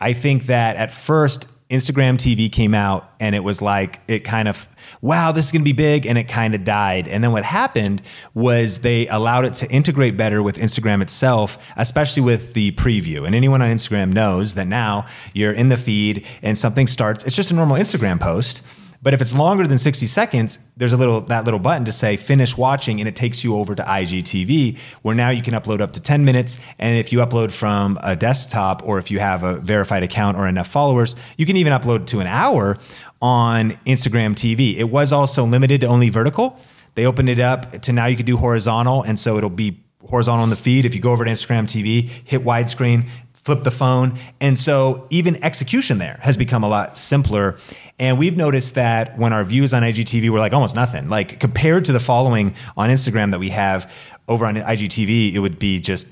I 0.00 0.12
think 0.12 0.46
that 0.46 0.76
at 0.76 0.92
first 0.92 1.48
Instagram 1.74 2.16
TV 2.16 2.50
came 2.50 2.74
out 2.74 3.12
and 3.20 3.34
it 3.34 3.44
was 3.44 3.60
like, 3.60 4.00
it 4.08 4.20
kind 4.20 4.48
of, 4.48 4.68
wow, 5.02 5.32
this 5.32 5.46
is 5.46 5.52
going 5.52 5.62
to 5.62 5.64
be 5.64 5.72
big. 5.72 6.06
And 6.06 6.16
it 6.16 6.24
kind 6.24 6.54
of 6.54 6.64
died. 6.64 7.08
And 7.08 7.22
then 7.22 7.32
what 7.32 7.44
happened 7.44 8.02
was 8.32 8.80
they 8.80 9.06
allowed 9.08 9.44
it 9.44 9.54
to 9.54 9.70
integrate 9.70 10.16
better 10.16 10.42
with 10.42 10.56
Instagram 10.56 11.02
itself, 11.02 11.58
especially 11.76 12.22
with 12.22 12.54
the 12.54 12.72
preview. 12.72 13.26
And 13.26 13.34
anyone 13.34 13.62
on 13.62 13.70
Instagram 13.70 14.12
knows 14.12 14.54
that 14.54 14.66
now 14.66 15.06
you're 15.32 15.52
in 15.52 15.68
the 15.68 15.76
feed 15.76 16.26
and 16.42 16.56
something 16.56 16.86
starts, 16.86 17.24
it's 17.24 17.36
just 17.36 17.50
a 17.50 17.54
normal 17.54 17.76
Instagram 17.76 18.20
post 18.20 18.62
but 19.04 19.12
if 19.12 19.20
it's 19.20 19.34
longer 19.34 19.66
than 19.66 19.76
60 19.76 20.06
seconds, 20.06 20.58
there's 20.78 20.94
a 20.94 20.96
little 20.96 21.20
that 21.20 21.44
little 21.44 21.60
button 21.60 21.84
to 21.84 21.92
say 21.92 22.16
finish 22.16 22.56
watching 22.56 23.00
and 23.00 23.08
it 23.08 23.14
takes 23.14 23.44
you 23.44 23.54
over 23.54 23.74
to 23.74 23.82
IGTV 23.82 24.78
where 25.02 25.14
now 25.14 25.28
you 25.28 25.42
can 25.42 25.52
upload 25.52 25.82
up 25.82 25.92
to 25.92 26.02
10 26.02 26.24
minutes 26.24 26.58
and 26.78 26.96
if 26.96 27.12
you 27.12 27.18
upload 27.18 27.52
from 27.52 27.98
a 28.02 28.16
desktop 28.16 28.82
or 28.82 28.98
if 28.98 29.10
you 29.10 29.18
have 29.18 29.42
a 29.42 29.56
verified 29.56 30.02
account 30.02 30.38
or 30.38 30.48
enough 30.48 30.68
followers, 30.68 31.16
you 31.36 31.44
can 31.44 31.58
even 31.58 31.70
upload 31.70 32.06
to 32.06 32.20
an 32.20 32.26
hour 32.26 32.78
on 33.20 33.72
Instagram 33.86 34.32
TV. 34.32 34.78
It 34.78 34.84
was 34.84 35.12
also 35.12 35.44
limited 35.44 35.82
to 35.82 35.86
only 35.86 36.08
vertical. 36.08 36.58
They 36.94 37.04
opened 37.04 37.28
it 37.28 37.40
up 37.40 37.82
to 37.82 37.92
now 37.92 38.06
you 38.06 38.16
can 38.16 38.24
do 38.24 38.38
horizontal 38.38 39.02
and 39.02 39.20
so 39.20 39.36
it'll 39.36 39.50
be 39.50 39.84
horizontal 40.08 40.44
on 40.44 40.50
the 40.50 40.56
feed. 40.56 40.86
If 40.86 40.94
you 40.94 41.02
go 41.02 41.12
over 41.12 41.26
to 41.26 41.30
Instagram 41.30 41.64
TV, 41.64 42.08
hit 42.24 42.42
widescreen, 42.42 43.08
flip 43.44 43.62
the 43.62 43.70
phone. 43.70 44.18
And 44.40 44.58
so 44.58 45.06
even 45.10 45.42
execution 45.44 45.98
there 45.98 46.18
has 46.22 46.36
become 46.36 46.64
a 46.64 46.68
lot 46.68 46.96
simpler. 46.96 47.56
And 47.98 48.18
we've 48.18 48.36
noticed 48.36 48.74
that 48.74 49.16
when 49.18 49.32
our 49.32 49.44
views 49.44 49.72
on 49.72 49.82
IGTV 49.82 50.30
were 50.30 50.38
like 50.38 50.52
almost 50.52 50.74
nothing, 50.74 51.08
like 51.08 51.38
compared 51.38 51.84
to 51.84 51.92
the 51.92 52.00
following 52.00 52.54
on 52.76 52.90
Instagram 52.90 53.30
that 53.30 53.38
we 53.38 53.50
have 53.50 53.90
over 54.26 54.46
on 54.46 54.56
IGTV, 54.56 55.32
it 55.32 55.38
would 55.38 55.58
be 55.58 55.78
just 55.78 56.08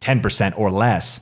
10% 0.00 0.58
or 0.58 0.70
less. 0.70 1.20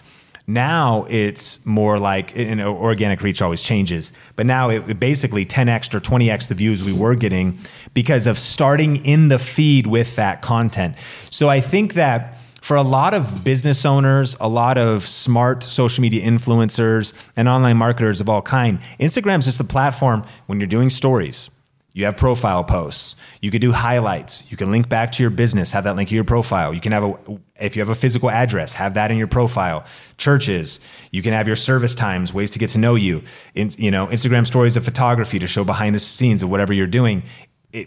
Now 0.48 1.06
it's 1.10 1.64
more 1.66 1.98
like, 1.98 2.36
you 2.36 2.54
know, 2.54 2.76
organic 2.76 3.20
reach 3.22 3.42
always 3.42 3.62
changes, 3.62 4.12
but 4.36 4.46
now 4.46 4.70
it 4.70 5.00
basically 5.00 5.44
10x 5.44 5.92
or 5.92 6.00
20x 6.00 6.48
the 6.48 6.54
views 6.54 6.84
we 6.84 6.92
were 6.92 7.16
getting 7.16 7.58
because 7.94 8.28
of 8.28 8.38
starting 8.38 9.04
in 9.04 9.28
the 9.28 9.40
feed 9.40 9.88
with 9.88 10.14
that 10.16 10.42
content. 10.42 10.96
So 11.30 11.48
I 11.48 11.60
think 11.60 11.94
that 11.94 12.35
for 12.66 12.74
a 12.74 12.82
lot 12.82 13.14
of 13.14 13.44
business 13.44 13.84
owners, 13.84 14.36
a 14.40 14.48
lot 14.48 14.76
of 14.76 15.04
smart 15.04 15.62
social 15.62 16.02
media 16.02 16.26
influencers, 16.26 17.12
and 17.36 17.48
online 17.48 17.76
marketers 17.76 18.20
of 18.20 18.28
all 18.28 18.42
kind, 18.42 18.80
Instagram 18.98 19.38
is 19.38 19.44
just 19.44 19.60
a 19.60 19.64
platform 19.64 20.24
when 20.46 20.58
you're 20.58 20.66
doing 20.66 20.90
stories. 20.90 21.48
You 21.92 22.06
have 22.06 22.16
profile 22.16 22.64
posts. 22.64 23.14
You 23.40 23.52
can 23.52 23.60
do 23.60 23.70
highlights. 23.70 24.50
You 24.50 24.56
can 24.56 24.72
link 24.72 24.88
back 24.88 25.12
to 25.12 25.22
your 25.22 25.30
business, 25.30 25.70
have 25.70 25.84
that 25.84 25.94
link 25.94 26.08
to 26.08 26.16
your 26.16 26.24
profile. 26.24 26.74
You 26.74 26.80
can 26.80 26.90
have 26.90 27.04
a, 27.04 27.38
if 27.60 27.76
you 27.76 27.82
have 27.82 27.88
a 27.88 27.94
physical 27.94 28.30
address, 28.30 28.72
have 28.72 28.94
that 28.94 29.12
in 29.12 29.16
your 29.16 29.28
profile. 29.28 29.84
Churches, 30.18 30.80
you 31.12 31.22
can 31.22 31.32
have 31.34 31.46
your 31.46 31.56
service 31.56 31.94
times, 31.94 32.34
ways 32.34 32.50
to 32.50 32.58
get 32.58 32.70
to 32.70 32.78
know 32.78 32.96
you. 32.96 33.22
In, 33.54 33.70
you 33.78 33.92
know, 33.92 34.08
Instagram 34.08 34.44
stories 34.44 34.76
of 34.76 34.84
photography 34.84 35.38
to 35.38 35.46
show 35.46 35.62
behind 35.62 35.94
the 35.94 36.00
scenes 36.00 36.42
of 36.42 36.50
whatever 36.50 36.72
you're 36.72 36.88
doing 36.88 37.22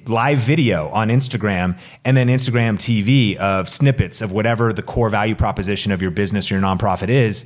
live 0.05 0.37
video 0.37 0.89
on 0.89 1.09
Instagram 1.09 1.77
and 2.05 2.15
then 2.15 2.27
Instagram 2.27 2.77
TV 2.77 3.35
of 3.37 3.67
snippets 3.69 4.21
of 4.21 4.31
whatever 4.31 4.73
the 4.73 4.83
core 4.83 5.09
value 5.09 5.35
proposition 5.35 5.91
of 5.91 6.01
your 6.01 6.11
business 6.11 6.51
or 6.51 6.55
your 6.55 6.63
nonprofit 6.63 7.09
is. 7.09 7.45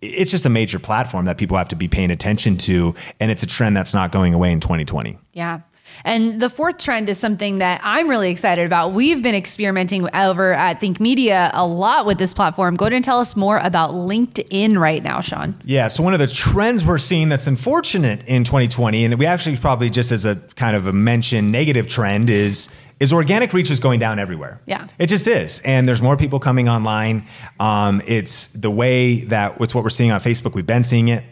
It's 0.00 0.30
just 0.30 0.44
a 0.44 0.50
major 0.50 0.78
platform 0.78 1.24
that 1.26 1.38
people 1.38 1.56
have 1.56 1.68
to 1.68 1.76
be 1.76 1.88
paying 1.88 2.10
attention 2.10 2.58
to. 2.58 2.94
And 3.20 3.30
it's 3.30 3.42
a 3.42 3.46
trend 3.46 3.76
that's 3.76 3.94
not 3.94 4.12
going 4.12 4.34
away 4.34 4.52
in 4.52 4.60
2020. 4.60 5.18
Yeah. 5.32 5.60
And 6.04 6.40
the 6.40 6.50
fourth 6.50 6.78
trend 6.78 7.08
is 7.08 7.18
something 7.18 7.58
that 7.58 7.80
I'm 7.84 8.08
really 8.08 8.30
excited 8.30 8.66
about. 8.66 8.92
We've 8.92 9.22
been 9.22 9.34
experimenting 9.34 10.08
over 10.14 10.52
at 10.52 10.80
Think 10.80 11.00
Media 11.00 11.50
a 11.54 11.66
lot 11.66 12.06
with 12.06 12.18
this 12.18 12.34
platform. 12.34 12.74
Go 12.74 12.86
ahead 12.86 12.94
and 12.94 13.04
tell 13.04 13.20
us 13.20 13.36
more 13.36 13.58
about 13.58 13.90
LinkedIn 13.90 14.78
right 14.78 15.02
now, 15.02 15.20
Sean. 15.20 15.60
Yeah. 15.64 15.88
So, 15.88 16.02
one 16.02 16.12
of 16.12 16.20
the 16.20 16.26
trends 16.26 16.84
we're 16.84 16.98
seeing 16.98 17.28
that's 17.28 17.46
unfortunate 17.46 18.24
in 18.24 18.44
2020, 18.44 19.04
and 19.04 19.18
we 19.18 19.26
actually 19.26 19.56
probably 19.56 19.90
just 19.90 20.12
as 20.12 20.24
a 20.24 20.36
kind 20.56 20.76
of 20.76 20.86
a 20.86 20.92
mention 20.92 21.50
negative 21.50 21.88
trend 21.88 22.30
is 22.30 22.68
is 23.00 23.12
organic 23.12 23.52
reach 23.52 23.70
is 23.70 23.80
going 23.80 23.98
down 23.98 24.18
everywhere. 24.18 24.60
Yeah, 24.66 24.86
it 24.98 25.06
just 25.06 25.26
is, 25.26 25.60
and 25.60 25.88
there's 25.88 26.02
more 26.02 26.16
people 26.16 26.38
coming 26.40 26.68
online. 26.68 27.26
Um, 27.60 28.02
it's 28.06 28.48
the 28.48 28.70
way 28.70 29.22
that 29.24 29.60
it's 29.60 29.74
what 29.74 29.84
we're 29.84 29.90
seeing 29.90 30.10
on 30.10 30.20
Facebook. 30.20 30.54
We've 30.54 30.66
been 30.66 30.84
seeing 30.84 31.08
it. 31.08 31.24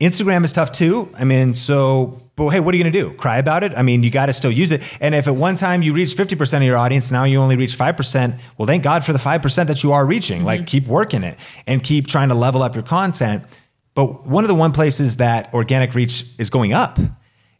Instagram 0.00 0.44
is 0.44 0.52
tough 0.52 0.72
too. 0.72 1.08
I 1.16 1.24
mean, 1.24 1.54
so, 1.54 2.20
but 2.36 2.50
hey, 2.50 2.60
what 2.60 2.74
are 2.74 2.76
you 2.76 2.84
going 2.84 2.92
to 2.92 2.98
do? 2.98 3.12
Cry 3.14 3.38
about 3.38 3.62
it? 3.64 3.72
I 3.76 3.82
mean, 3.82 4.02
you 4.02 4.10
got 4.10 4.26
to 4.26 4.32
still 4.34 4.50
use 4.50 4.70
it. 4.70 4.82
And 5.00 5.14
if 5.14 5.26
at 5.26 5.34
one 5.34 5.56
time 5.56 5.82
you 5.82 5.94
reach 5.94 6.14
50% 6.14 6.58
of 6.58 6.62
your 6.62 6.76
audience, 6.76 7.10
now 7.10 7.24
you 7.24 7.38
only 7.38 7.56
reach 7.56 7.76
5%, 7.76 8.38
well, 8.58 8.66
thank 8.66 8.82
God 8.82 9.04
for 9.04 9.14
the 9.14 9.18
5% 9.18 9.66
that 9.66 9.82
you 9.82 9.92
are 9.92 10.04
reaching. 10.04 10.38
Mm-hmm. 10.38 10.46
Like, 10.46 10.66
keep 10.66 10.86
working 10.86 11.22
it 11.22 11.38
and 11.66 11.82
keep 11.82 12.06
trying 12.06 12.28
to 12.28 12.34
level 12.34 12.62
up 12.62 12.74
your 12.74 12.84
content. 12.84 13.44
But 13.94 14.26
one 14.26 14.44
of 14.44 14.48
the 14.48 14.54
one 14.54 14.72
places 14.72 15.16
that 15.16 15.54
organic 15.54 15.94
reach 15.94 16.26
is 16.38 16.50
going 16.50 16.74
up 16.74 16.98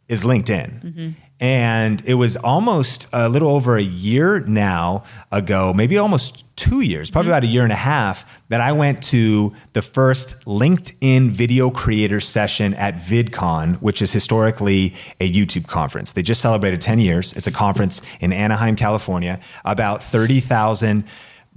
is 0.07 0.23
LinkedIn. 0.23 0.83
Mm-hmm. 0.83 1.09
And 1.39 2.01
it 2.05 2.15
was 2.15 2.35
almost 2.35 3.07
a 3.13 3.29
little 3.29 3.49
over 3.49 3.77
a 3.77 3.81
year 3.81 4.39
now 4.39 5.03
ago, 5.31 5.71
maybe 5.71 5.97
almost 5.99 6.43
two 6.55 6.81
years, 6.81 7.11
probably 7.11 7.29
about 7.29 7.43
a 7.43 7.47
year 7.47 7.63
and 7.63 7.71
a 7.71 7.75
half, 7.75 8.25
that 8.49 8.59
I 8.59 8.71
went 8.71 9.03
to 9.03 9.53
the 9.73 9.83
first 9.83 10.43
LinkedIn 10.45 11.29
video 11.29 11.69
creator 11.69 12.19
session 12.19 12.73
at 12.73 12.95
VidCon, 12.95 13.75
which 13.75 14.01
is 14.01 14.11
historically 14.11 14.95
a 15.19 15.31
YouTube 15.31 15.67
conference. 15.67 16.13
They 16.13 16.23
just 16.23 16.41
celebrated 16.41 16.81
10 16.81 16.99
years. 16.99 17.33
It's 17.33 17.47
a 17.47 17.51
conference 17.51 18.01
in 18.19 18.33
Anaheim, 18.33 18.75
California, 18.75 19.39
about 19.63 20.01
30,000 20.01 21.03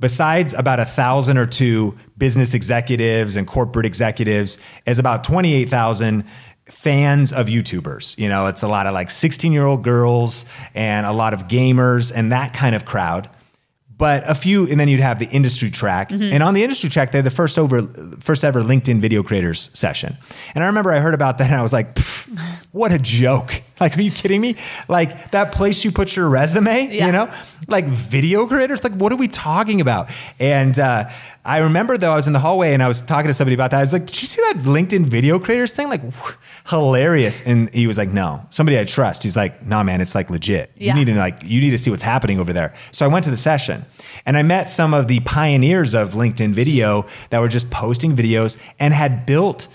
besides 0.01 0.55
about 0.55 0.81
a 0.81 0.85
thousand 0.87 1.37
or 1.37 1.47
two 1.47 1.97
business 2.17 2.55
executives 2.55 3.37
and 3.37 3.47
corporate 3.47 3.87
executives, 3.87 4.59
is 4.87 4.99
about 4.99 5.23
28,000 5.23 6.25
fans 6.71 7.33
of 7.33 7.47
YouTubers. 7.47 8.19
You 8.19 8.29
know, 8.29 8.47
it's 8.47 8.63
a 8.63 8.69
lot 8.69 8.87
of 8.87 8.95
like 8.95 9.11
16 9.11 9.53
year 9.53 9.65
old 9.65 9.83
girls 9.83 10.47
and 10.75 11.07
a 11.07 11.13
lot 11.13 11.35
of 11.35 11.49
gamers 11.49 12.13
and 12.15 12.33
that 12.33 12.55
kind 12.55 12.75
of 12.75 12.85
crowd. 12.85 13.29
But 13.97 14.23
a 14.27 14.35
few, 14.35 14.67
and 14.67 14.81
then 14.81 14.89
you'd 14.89 15.01
have 15.01 15.19
the 15.19 15.29
industry 15.29 15.71
track. 15.71 16.09
Mm-hmm. 16.09 16.33
And 16.33 16.43
on 16.43 16.55
the 16.55 16.63
industry 16.63 16.89
track, 16.89 17.13
they 17.13 17.19
had 17.19 17.27
the 17.27 17.31
first 17.31 17.59
over, 17.59 17.83
first 18.21 18.45
ever 18.45 18.63
LinkedIn 18.63 18.99
video 18.99 19.23
creators 19.23 19.69
session. 19.75 20.17
And 20.55 20.65
I 20.65 20.69
remember 20.69 20.91
I 20.91 21.01
heard 21.01 21.13
about 21.13 21.37
that 21.37 21.51
and 21.51 21.57
I 21.57 21.63
was 21.63 21.75
like, 21.75 21.99
what 22.73 22.93
a 22.93 22.99
joke. 22.99 23.61
Like, 23.81 23.97
are 23.97 24.03
you 24.03 24.11
kidding 24.11 24.41
me? 24.41 24.57
Like 24.89 25.31
that 25.31 25.53
place 25.53 25.85
you 25.85 25.91
put 25.93 26.15
your 26.15 26.29
resume, 26.29 26.89
Yeah. 26.95 27.07
you 27.07 27.13
know, 27.13 27.33
like 27.67 27.87
video 27.87 28.47
creators. 28.47 28.85
Like, 28.85 28.93
what 28.93 29.11
are 29.13 29.17
we 29.17 29.27
talking 29.27 29.81
about? 29.81 30.11
And 30.39 30.79
uh, 30.79 31.09
I 31.47 31.59
remember 31.61 31.97
though, 31.97 32.13
I 32.13 32.17
was 32.17 32.27
in 32.27 32.35
the 32.35 32.39
hallway 32.39 32.75
and 32.75 32.83
I 32.83 32.89
was 32.89 33.01
talking 33.01 33.29
to 33.29 33.35
somebody 33.35 33.55
about 33.55 33.71
that. 33.71 33.79
I 33.79 33.81
was 33.81 33.95
like, 33.95 34.05
did 34.05 34.21
you 34.21 34.29
see 34.29 34.43
that 34.53 34.63
LinkedIn 34.65 35.09
video 35.09 35.39
creators 35.39 35.73
thing? 35.73 35.89
Like, 35.89 36.03
hilarious. 36.69 37.41
And 37.43 37.73
he 37.75 37.87
was 37.87 37.97
like, 37.99 38.11
no, 38.11 38.47
somebody 38.51 38.79
I 38.79 38.85
trust. 38.85 39.23
He's 39.23 39.37
like, 39.37 39.65
nah, 39.67 39.83
man, 39.83 40.01
it's 40.01 40.15
like 40.15 40.31
legit. 40.31 40.71
Yeah. 40.77 40.93
You 40.97 41.05
need 41.05 41.13
to 41.13 41.19
like, 41.19 41.43
you 41.43 41.61
need 41.61 41.71
to 41.71 41.79
see 41.79 41.91
what's 41.91 42.03
happening 42.03 42.39
over 42.39 42.53
there. 42.53 42.75
So 42.93 43.05
I 43.05 43.09
went 43.09 43.25
to 43.25 43.31
the 43.31 43.37
session 43.37 43.85
and 44.27 44.37
I 44.37 44.43
met 44.43 44.69
some 44.69 44.93
of 44.95 45.09
the 45.09 45.21
pioneers 45.21 45.95
of 45.95 46.13
LinkedIn 46.13 46.53
video 46.53 47.07
that 47.31 47.41
were 47.41 47.49
just 47.49 47.71
posting 47.71 48.15
videos 48.15 48.61
and 48.79 48.93
had 48.93 49.25
built 49.27 49.69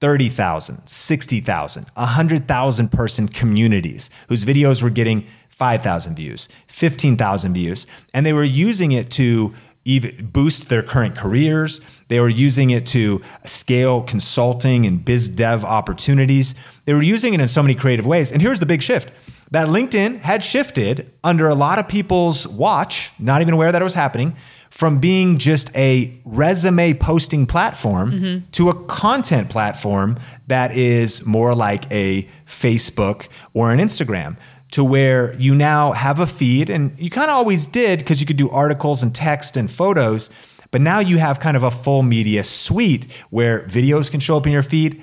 30,000, 0.00 0.86
60,000, 0.86 1.86
100,000 1.94 2.88
person 2.92 3.28
communities 3.28 4.10
whose 4.28 4.44
videos 4.44 4.82
were 4.82 4.90
getting 4.90 5.26
5,000 5.50 6.14
views, 6.14 6.48
15,000 6.68 7.52
views. 7.52 7.86
And 8.14 8.24
they 8.24 8.32
were 8.32 8.44
using 8.44 8.92
it 8.92 9.10
to 9.12 9.52
even 9.84 10.30
boost 10.32 10.68
their 10.68 10.82
current 10.82 11.16
careers. 11.16 11.80
They 12.08 12.20
were 12.20 12.28
using 12.28 12.70
it 12.70 12.86
to 12.86 13.22
scale 13.44 14.02
consulting 14.02 14.86
and 14.86 15.04
biz 15.04 15.28
dev 15.28 15.64
opportunities. 15.64 16.54
They 16.84 16.94
were 16.94 17.02
using 17.02 17.34
it 17.34 17.40
in 17.40 17.48
so 17.48 17.62
many 17.62 17.74
creative 17.74 18.06
ways. 18.06 18.32
And 18.32 18.42
here's 18.42 18.60
the 18.60 18.66
big 18.66 18.82
shift 18.82 19.10
that 19.50 19.68
LinkedIn 19.68 20.20
had 20.20 20.44
shifted 20.44 21.10
under 21.24 21.48
a 21.48 21.54
lot 21.54 21.78
of 21.78 21.88
people's 21.88 22.46
watch, 22.46 23.10
not 23.18 23.40
even 23.40 23.52
aware 23.52 23.72
that 23.72 23.82
it 23.82 23.84
was 23.84 23.94
happening, 23.94 24.36
from 24.70 24.98
being 24.98 25.38
just 25.38 25.74
a 25.76 26.12
resume 26.24 26.94
posting 26.94 27.44
platform 27.44 28.12
mm-hmm. 28.12 28.50
to 28.52 28.70
a 28.70 28.84
content 28.84 29.50
platform 29.50 30.18
that 30.46 30.76
is 30.76 31.26
more 31.26 31.54
like 31.54 31.90
a 31.92 32.26
Facebook 32.46 33.28
or 33.52 33.72
an 33.72 33.80
Instagram. 33.80 34.36
To 34.74 34.84
where 34.84 35.34
you 35.34 35.56
now 35.56 35.90
have 35.90 36.20
a 36.20 36.28
feed, 36.28 36.70
and 36.70 36.96
you 36.96 37.10
kind 37.10 37.28
of 37.28 37.36
always 37.36 37.66
did 37.66 37.98
because 37.98 38.20
you 38.20 38.26
could 38.26 38.36
do 38.36 38.48
articles 38.50 39.02
and 39.02 39.12
text 39.12 39.56
and 39.56 39.68
photos, 39.68 40.30
but 40.70 40.80
now 40.80 41.00
you 41.00 41.18
have 41.18 41.40
kind 41.40 41.56
of 41.56 41.64
a 41.64 41.72
full 41.72 42.04
media 42.04 42.44
suite 42.44 43.10
where 43.30 43.66
videos 43.66 44.12
can 44.12 44.20
show 44.20 44.36
up 44.36 44.46
in 44.46 44.52
your 44.52 44.62
feed. 44.62 45.02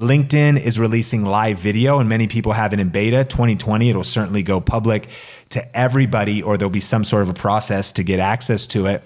LinkedIn 0.00 0.58
is 0.58 0.80
releasing 0.80 1.26
live 1.26 1.58
video, 1.58 1.98
and 1.98 2.08
many 2.08 2.26
people 2.26 2.52
have 2.52 2.72
it 2.72 2.80
in 2.80 2.88
beta. 2.88 3.22
2020, 3.24 3.90
it'll 3.90 4.02
certainly 4.02 4.42
go 4.42 4.62
public 4.62 5.10
to 5.52 5.76
everybody, 5.76 6.42
or 6.42 6.56
there'll 6.58 6.70
be 6.70 6.80
some 6.80 7.04
sort 7.04 7.22
of 7.22 7.30
a 7.30 7.34
process 7.34 7.92
to 7.92 8.02
get 8.02 8.20
access 8.20 8.66
to 8.68 8.86
it. 8.86 9.02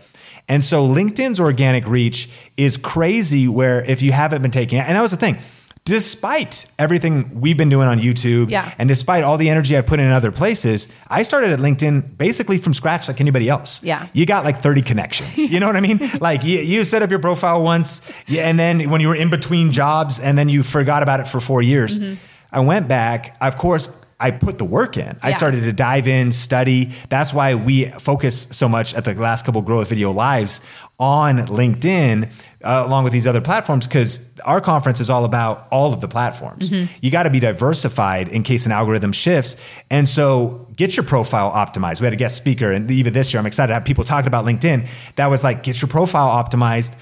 And 0.48 0.64
so 0.64 0.86
LinkedIn's 0.88 1.40
organic 1.40 1.86
reach 1.88 2.28
is 2.56 2.76
crazy, 2.76 3.48
where 3.48 3.84
if 3.84 4.02
you 4.02 4.12
haven't 4.12 4.42
been 4.42 4.50
taking 4.50 4.78
it, 4.78 4.86
and 4.86 4.96
that 4.96 5.02
was 5.02 5.10
the 5.10 5.16
thing, 5.16 5.38
despite 5.84 6.66
everything 6.80 7.40
we've 7.40 7.56
been 7.56 7.68
doing 7.68 7.86
on 7.88 8.00
YouTube, 8.00 8.50
Yeah. 8.50 8.72
and 8.78 8.88
despite 8.88 9.22
all 9.22 9.38
the 9.38 9.48
energy 9.48 9.78
I 9.78 9.82
put 9.82 10.00
in 10.00 10.10
other 10.10 10.32
places, 10.32 10.88
I 11.08 11.22
started 11.22 11.50
at 11.52 11.60
LinkedIn 11.60 12.18
basically 12.18 12.58
from 12.58 12.74
scratch 12.74 13.06
like 13.08 13.20
anybody 13.20 13.48
else. 13.48 13.80
Yeah. 13.82 14.06
You 14.12 14.26
got 14.26 14.44
like 14.44 14.58
30 14.58 14.82
connections. 14.82 15.38
You 15.38 15.60
know 15.60 15.66
what 15.66 15.76
I 15.76 15.80
mean? 15.80 16.00
like 16.20 16.42
you, 16.44 16.58
you 16.58 16.82
set 16.84 17.02
up 17.02 17.10
your 17.10 17.20
profile 17.20 17.62
once, 17.62 18.02
yeah, 18.26 18.48
and 18.48 18.58
then 18.58 18.90
when 18.90 19.00
you 19.00 19.08
were 19.08 19.14
in 19.14 19.30
between 19.30 19.70
jobs, 19.72 20.18
and 20.18 20.36
then 20.36 20.48
you 20.48 20.62
forgot 20.64 21.02
about 21.04 21.20
it 21.20 21.28
for 21.28 21.40
four 21.40 21.62
years. 21.62 21.98
Mm-hmm. 22.00 22.14
I 22.52 22.60
went 22.60 22.88
back. 22.88 23.36
Of 23.40 23.56
course, 23.56 23.88
I 24.18 24.30
put 24.30 24.56
the 24.56 24.64
work 24.64 24.96
in. 24.96 25.18
I 25.22 25.32
started 25.32 25.64
to 25.64 25.72
dive 25.72 26.08
in, 26.08 26.32
study. 26.32 26.92
That's 27.10 27.34
why 27.34 27.54
we 27.54 27.86
focus 27.86 28.48
so 28.50 28.68
much 28.68 28.94
at 28.94 29.04
the 29.04 29.14
last 29.14 29.44
couple 29.44 29.58
of 29.58 29.66
Grow 29.66 29.84
Video 29.84 30.10
lives 30.10 30.60
on 30.98 31.36
LinkedIn, 31.36 32.30
uh, 32.64 32.84
along 32.86 33.04
with 33.04 33.12
these 33.12 33.26
other 33.26 33.42
platforms, 33.42 33.86
because 33.86 34.26
our 34.46 34.62
conference 34.62 35.00
is 35.00 35.10
all 35.10 35.26
about 35.26 35.68
all 35.70 35.92
of 35.92 36.00
the 36.00 36.08
platforms. 36.08 36.70
You 37.02 37.10
got 37.10 37.24
to 37.24 37.30
be 37.30 37.40
diversified 37.40 38.28
in 38.28 38.42
case 38.42 38.64
an 38.64 38.72
algorithm 38.72 39.12
shifts. 39.12 39.56
And 39.90 40.08
so 40.08 40.66
get 40.74 40.96
your 40.96 41.04
profile 41.04 41.52
optimized. 41.52 42.00
We 42.00 42.06
had 42.06 42.14
a 42.14 42.16
guest 42.16 42.38
speaker, 42.38 42.72
and 42.72 42.90
even 42.90 43.12
this 43.12 43.34
year, 43.34 43.40
I'm 43.40 43.46
excited 43.46 43.68
to 43.68 43.74
have 43.74 43.84
people 43.84 44.04
talking 44.04 44.28
about 44.28 44.46
LinkedIn. 44.46 44.88
That 45.16 45.26
was 45.26 45.44
like, 45.44 45.62
get 45.62 45.82
your 45.82 45.88
profile 45.88 46.28
optimized 46.42 46.96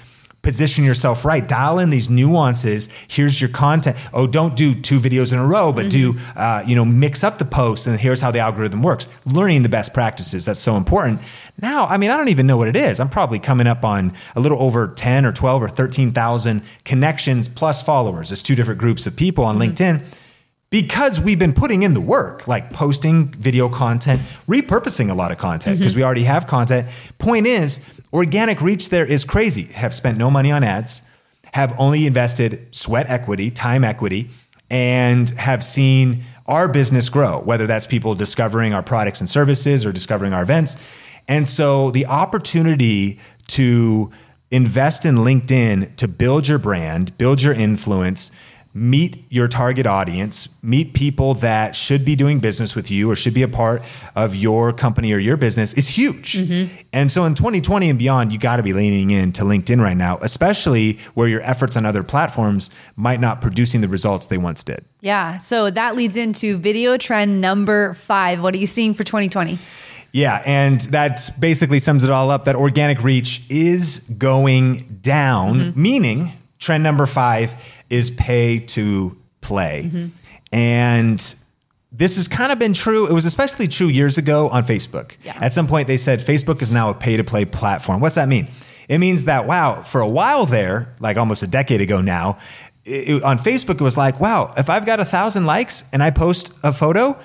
position 0.45 0.83
yourself 0.83 1.25
right. 1.25 1.45
Dial 1.45 1.79
in 1.79 1.89
these 1.89 2.07
nuances. 2.07 2.87
Here's 3.07 3.41
your 3.41 3.49
content. 3.49 3.97
Oh 4.13 4.27
don't 4.27 4.55
do 4.55 4.75
two 4.75 4.99
videos 4.99 5.33
in 5.33 5.39
a 5.39 5.45
row 5.45 5.73
but 5.73 5.89
do 5.89 6.13
mm-hmm. 6.13 6.37
uh, 6.39 6.63
you 6.67 6.75
know 6.75 6.85
mix 6.85 7.23
up 7.23 7.39
the 7.39 7.45
posts 7.45 7.87
and 7.87 7.99
here's 7.99 8.21
how 8.21 8.29
the 8.29 8.39
algorithm 8.39 8.83
works. 8.83 9.09
Learning 9.25 9.63
the 9.63 9.69
best 9.69 9.91
practices 9.91 10.45
that's 10.45 10.59
so 10.59 10.77
important. 10.77 11.19
Now 11.59 11.85
i 11.85 11.97
mean 11.97 12.11
i 12.11 12.17
don't 12.17 12.29
even 12.29 12.45
know 12.45 12.57
what 12.57 12.67
it 12.67 12.75
is. 12.75 12.99
I'm 12.99 13.09
probably 13.09 13.39
coming 13.39 13.65
up 13.65 13.83
on 13.83 14.13
a 14.35 14.39
little 14.39 14.61
over 14.61 14.87
10 14.87 15.25
or 15.25 15.31
12 15.31 15.63
or 15.63 15.67
13000 15.67 16.61
connections 16.83 17.47
plus 17.47 17.81
followers. 17.81 18.31
It's 18.31 18.43
two 18.43 18.53
different 18.53 18.79
groups 18.79 19.07
of 19.07 19.15
people 19.15 19.43
on 19.45 19.57
mm-hmm. 19.57 19.71
linkedin. 19.71 20.05
Because 20.71 21.21
we've 21.21 21.39
been 21.39 21.53
putting 21.53 21.83
in 21.83 21.93
the 21.93 22.01
work, 22.01 22.47
like 22.47 22.73
posting 22.73 23.29
video 23.29 23.69
content, 23.69 24.21
repurposing 24.47 25.09
a 25.09 25.13
lot 25.13 25.31
of 25.31 25.37
content 25.37 25.79
because 25.79 25.93
mm-hmm. 25.93 26.01
we 26.01 26.03
already 26.03 26.23
have 26.23 26.47
content. 26.47 26.89
Point 27.17 27.47
is, 27.47 27.79
organic 28.15 28.61
reach 28.61 28.89
there 28.89 29.05
is 29.05 29.25
crazy. 29.25 29.63
Have 29.65 29.93
spent 29.93 30.17
no 30.17 30.31
money 30.31 30.51
on 30.51 30.63
ads, 30.63 31.01
have 31.53 31.75
only 31.77 32.07
invested 32.07 32.73
sweat 32.73 33.07
equity, 33.09 33.51
time 33.51 33.83
equity, 33.83 34.29
and 34.69 35.29
have 35.31 35.63
seen 35.63 36.23
our 36.47 36.67
business 36.67 37.09
grow, 37.09 37.39
whether 37.39 37.67
that's 37.67 37.85
people 37.85 38.15
discovering 38.15 38.73
our 38.73 38.83
products 38.83 39.19
and 39.19 39.29
services 39.29 39.85
or 39.85 39.91
discovering 39.91 40.33
our 40.33 40.43
events. 40.43 40.77
And 41.27 41.49
so 41.49 41.91
the 41.91 42.05
opportunity 42.05 43.19
to 43.47 44.11
invest 44.51 45.05
in 45.05 45.15
LinkedIn 45.17 45.95
to 45.97 46.07
build 46.07 46.47
your 46.47 46.59
brand, 46.59 47.17
build 47.17 47.41
your 47.41 47.53
influence, 47.53 48.31
meet 48.77 49.23
your 49.31 49.47
target 49.47 49.87
audience, 49.87 50.49
meet 50.61 50.93
people 50.93 51.33
that 51.35 51.77
should 51.77 52.03
be 52.03 52.13
doing 52.13 52.39
business 52.41 52.75
with 52.75 52.91
you 52.91 53.09
or 53.09 53.15
should 53.15 53.33
be 53.33 53.41
a 53.41 53.47
part 53.47 53.81
of 54.17 54.35
your 54.35 54.73
company 54.73 55.13
or 55.13 55.17
your 55.17 55.37
business 55.37 55.73
is 55.75 55.87
huge. 55.87 56.33
Mm-hmm. 56.33 56.75
And 56.91 57.09
so 57.09 57.23
in 57.23 57.35
2020 57.35 57.89
and 57.89 57.97
beyond, 57.97 58.33
you 58.33 58.37
got 58.37 58.57
to 58.57 58.63
be 58.63 58.73
leaning 58.73 59.11
into 59.11 59.43
LinkedIn 59.43 59.81
right 59.81 59.95
now, 59.95 60.17
especially 60.21 60.99
where 61.13 61.29
your 61.29 61.41
efforts 61.43 61.77
on 61.77 61.85
other 61.85 62.03
platforms 62.03 62.69
might 62.97 63.21
not 63.21 63.39
producing 63.39 63.79
the 63.79 63.87
results 63.87 64.27
they 64.27 64.37
once 64.37 64.61
did. 64.61 64.83
Yeah. 64.99 65.37
So 65.37 65.69
that 65.69 65.95
leads 65.95 66.17
into 66.17 66.57
video 66.57 66.97
trend 66.97 67.39
number 67.39 67.93
five. 67.93 68.43
What 68.43 68.53
are 68.53 68.57
you 68.57 68.67
seeing 68.67 68.93
for 68.93 69.05
2020? 69.05 69.57
Yeah, 70.11 70.41
and 70.45 70.79
that 70.81 71.29
basically 71.39 71.79
sums 71.79 72.03
it 72.03 72.09
all 72.09 72.29
up 72.29 72.45
that 72.45 72.55
organic 72.55 73.03
reach 73.03 73.41
is 73.49 73.99
going 74.17 74.99
down, 75.01 75.59
mm-hmm. 75.59 75.81
meaning 75.81 76.33
trend 76.59 76.83
number 76.83 77.05
five 77.05 77.53
is 77.95 78.11
pay 78.11 78.59
to 78.59 79.17
play. 79.41 80.11
And 80.51 81.35
this 81.91 82.15
has 82.17 82.27
kind 82.27 82.51
of 82.51 82.59
been 82.59 82.73
true. 82.73 83.07
It 83.07 83.13
was 83.13 83.25
especially 83.25 83.67
true 83.67 83.87
years 83.87 84.17
ago 84.17 84.49
on 84.49 84.63
Facebook. 84.65 85.11
Yeah. 85.23 85.37
At 85.39 85.53
some 85.53 85.67
point, 85.67 85.87
they 85.87 85.97
said 85.97 86.19
Facebook 86.19 86.61
is 86.61 86.71
now 86.71 86.89
a 86.89 86.93
pay 86.93 87.17
to 87.17 87.23
play 87.23 87.45
platform. 87.45 87.99
What's 88.01 88.15
that 88.15 88.27
mean? 88.27 88.47
It 88.87 88.99
means 88.99 89.25
that, 89.25 89.47
wow, 89.47 89.81
for 89.81 90.01
a 90.01 90.07
while 90.07 90.45
there, 90.45 90.93
like 90.99 91.17
almost 91.17 91.41
a 91.43 91.47
decade 91.47 91.81
ago 91.81 92.01
now, 92.01 92.37
it- 92.83 93.23
on 93.23 93.37
Facebook, 93.39 93.75
it 93.75 93.81
was 93.81 93.97
like, 93.97 94.19
wow, 94.19 94.53
if 94.57 94.69
I've 94.69 94.85
got 94.85 94.99
a 94.99 95.05
thousand 95.05 95.45
likes 95.45 95.83
and 95.91 96.03
I 96.03 96.11
post 96.11 96.53
a 96.63 96.71
photo, 96.71 97.17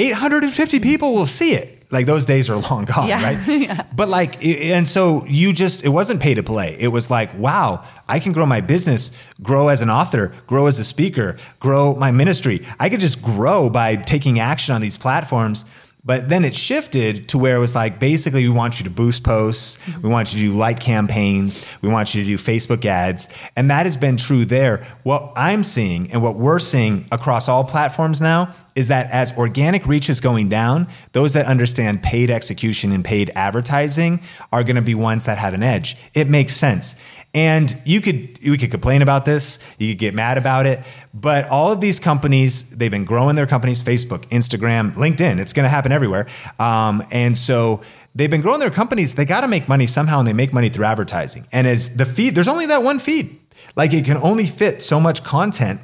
850 0.00 0.80
people 0.80 1.12
will 1.14 1.26
see 1.26 1.52
it. 1.54 1.76
Like 1.92 2.06
those 2.06 2.24
days 2.24 2.48
are 2.48 2.56
long 2.56 2.84
gone, 2.84 3.08
Yeah. 3.08 3.22
right? 3.22 3.48
Yeah. 3.60 3.82
But 3.94 4.08
like, 4.08 4.44
and 4.44 4.86
so 4.86 5.24
you 5.26 5.52
just, 5.52 5.84
it 5.84 5.88
wasn't 5.88 6.20
pay 6.20 6.34
to 6.34 6.42
play. 6.42 6.76
It 6.78 6.88
was 6.88 7.10
like, 7.10 7.36
wow, 7.36 7.84
I 8.08 8.20
can 8.20 8.30
grow 8.32 8.46
my 8.46 8.60
business, 8.60 9.10
grow 9.42 9.68
as 9.68 9.82
an 9.82 9.90
author, 9.90 10.32
grow 10.46 10.66
as 10.68 10.78
a 10.78 10.84
speaker, 10.84 11.36
grow 11.58 11.96
my 11.96 12.12
ministry. 12.12 12.64
I 12.78 12.88
could 12.90 13.00
just 13.00 13.20
grow 13.20 13.70
by 13.70 13.96
taking 13.96 14.38
action 14.38 14.72
on 14.74 14.80
these 14.80 14.96
platforms. 14.96 15.64
But 16.02 16.30
then 16.30 16.44
it 16.46 16.54
shifted 16.54 17.28
to 17.28 17.38
where 17.38 17.56
it 17.56 17.60
was 17.60 17.74
like, 17.74 17.98
basically, 18.00 18.44
we 18.44 18.54
want 18.54 18.80
you 18.80 18.84
to 18.84 18.90
boost 18.90 19.22
posts. 19.22 19.76
We 20.00 20.08
want 20.08 20.32
you 20.32 20.40
to 20.40 20.52
do 20.52 20.58
like 20.58 20.80
campaigns. 20.80 21.66
We 21.82 21.90
want 21.90 22.14
you 22.14 22.22
to 22.22 22.26
do 22.26 22.38
Facebook 22.38 22.86
ads. 22.86 23.28
And 23.54 23.70
that 23.70 23.84
has 23.84 23.98
been 23.98 24.16
true 24.16 24.46
there. 24.46 24.86
What 25.02 25.32
I'm 25.36 25.62
seeing 25.62 26.10
and 26.12 26.22
what 26.22 26.36
we're 26.36 26.58
seeing 26.58 27.06
across 27.12 27.50
all 27.50 27.64
platforms 27.64 28.20
now 28.22 28.54
is 28.80 28.88
that 28.88 29.10
as 29.10 29.30
organic 29.36 29.86
reach 29.86 30.08
is 30.08 30.20
going 30.20 30.48
down, 30.48 30.88
those 31.12 31.34
that 31.34 31.44
understand 31.44 32.02
paid 32.02 32.30
execution 32.30 32.92
and 32.92 33.04
paid 33.04 33.30
advertising 33.36 34.22
are 34.52 34.64
going 34.64 34.76
to 34.76 34.82
be 34.82 34.94
ones 34.94 35.26
that 35.26 35.36
have 35.36 35.52
an 35.52 35.62
edge. 35.62 35.98
It 36.14 36.28
makes 36.28 36.56
sense. 36.56 36.96
And 37.34 37.76
you 37.84 38.00
could 38.00 38.40
we 38.42 38.56
could 38.56 38.70
complain 38.72 39.02
about 39.02 39.24
this, 39.26 39.58
you 39.78 39.92
could 39.92 39.98
get 39.98 40.14
mad 40.14 40.38
about 40.38 40.66
it, 40.66 40.82
but 41.12 41.46
all 41.48 41.70
of 41.70 41.80
these 41.80 42.00
companies 42.00 42.70
they've 42.70 42.90
been 42.90 43.04
growing 43.04 43.36
their 43.36 43.46
companies, 43.46 43.84
Facebook, 43.84 44.26
Instagram, 44.30 44.94
LinkedIn. 44.94 45.38
It's 45.38 45.52
going 45.52 45.64
to 45.64 45.70
happen 45.70 45.92
everywhere, 45.92 46.26
um, 46.58 47.06
and 47.12 47.38
so 47.38 47.82
they've 48.16 48.30
been 48.30 48.40
growing 48.40 48.58
their 48.60 48.70
companies. 48.70 49.14
They 49.14 49.26
got 49.26 49.42
to 49.42 49.48
make 49.48 49.68
money 49.68 49.86
somehow, 49.86 50.18
and 50.18 50.26
they 50.26 50.32
make 50.32 50.52
money 50.52 50.70
through 50.70 50.86
advertising. 50.86 51.46
And 51.52 51.68
as 51.68 51.94
the 51.94 52.04
feed, 52.04 52.34
there's 52.34 52.48
only 52.48 52.66
that 52.66 52.82
one 52.82 52.98
feed. 52.98 53.38
Like 53.76 53.92
it 53.92 54.04
can 54.04 54.16
only 54.16 54.46
fit 54.46 54.82
so 54.82 54.98
much 54.98 55.22
content 55.22 55.80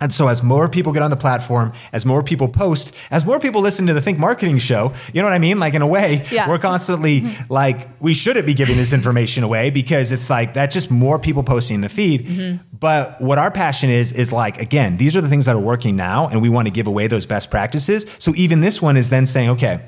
And 0.00 0.12
so, 0.12 0.26
as 0.26 0.42
more 0.42 0.68
people 0.68 0.92
get 0.92 1.02
on 1.02 1.10
the 1.10 1.16
platform, 1.16 1.72
as 1.92 2.04
more 2.04 2.22
people 2.24 2.48
post, 2.48 2.92
as 3.12 3.24
more 3.24 3.38
people 3.38 3.60
listen 3.60 3.86
to 3.86 3.94
the 3.94 4.00
Think 4.00 4.18
Marketing 4.18 4.58
Show, 4.58 4.92
you 5.12 5.22
know 5.22 5.26
what 5.28 5.32
I 5.32 5.38
mean? 5.38 5.60
Like, 5.60 5.74
in 5.74 5.82
a 5.82 5.86
way, 5.86 6.26
Yeah. 6.32 6.48
we're 6.48 6.58
constantly 6.58 7.22
like, 7.48 7.88
we 8.00 8.12
shouldn't 8.12 8.44
be 8.44 8.54
giving 8.54 8.76
this 8.76 8.92
information 8.92 9.44
away 9.44 9.70
because 9.70 10.10
it's 10.10 10.28
like 10.28 10.52
that's 10.52 10.74
just 10.74 10.90
more 10.90 11.20
people 11.20 11.44
posting 11.44 11.76
in 11.76 11.80
the 11.80 11.88
feed. 11.88 12.26
Mm-hmm. 12.26 12.56
But 12.76 13.20
what 13.20 13.38
our 13.38 13.52
passion 13.52 13.88
is, 13.88 14.12
is 14.12 14.32
like, 14.32 14.60
again, 14.60 14.96
these 14.96 15.14
are 15.14 15.20
the 15.20 15.28
things 15.28 15.44
that 15.44 15.54
are 15.54 15.60
working 15.60 15.94
now, 15.94 16.26
and 16.28 16.42
we 16.42 16.48
want 16.48 16.66
to 16.66 16.72
give 16.72 16.88
away 16.88 17.06
those 17.06 17.24
best 17.24 17.50
practices. 17.50 18.04
So, 18.18 18.32
even 18.36 18.62
this 18.62 18.82
one 18.82 18.96
is 18.96 19.10
then 19.10 19.26
saying, 19.26 19.50
okay, 19.50 19.80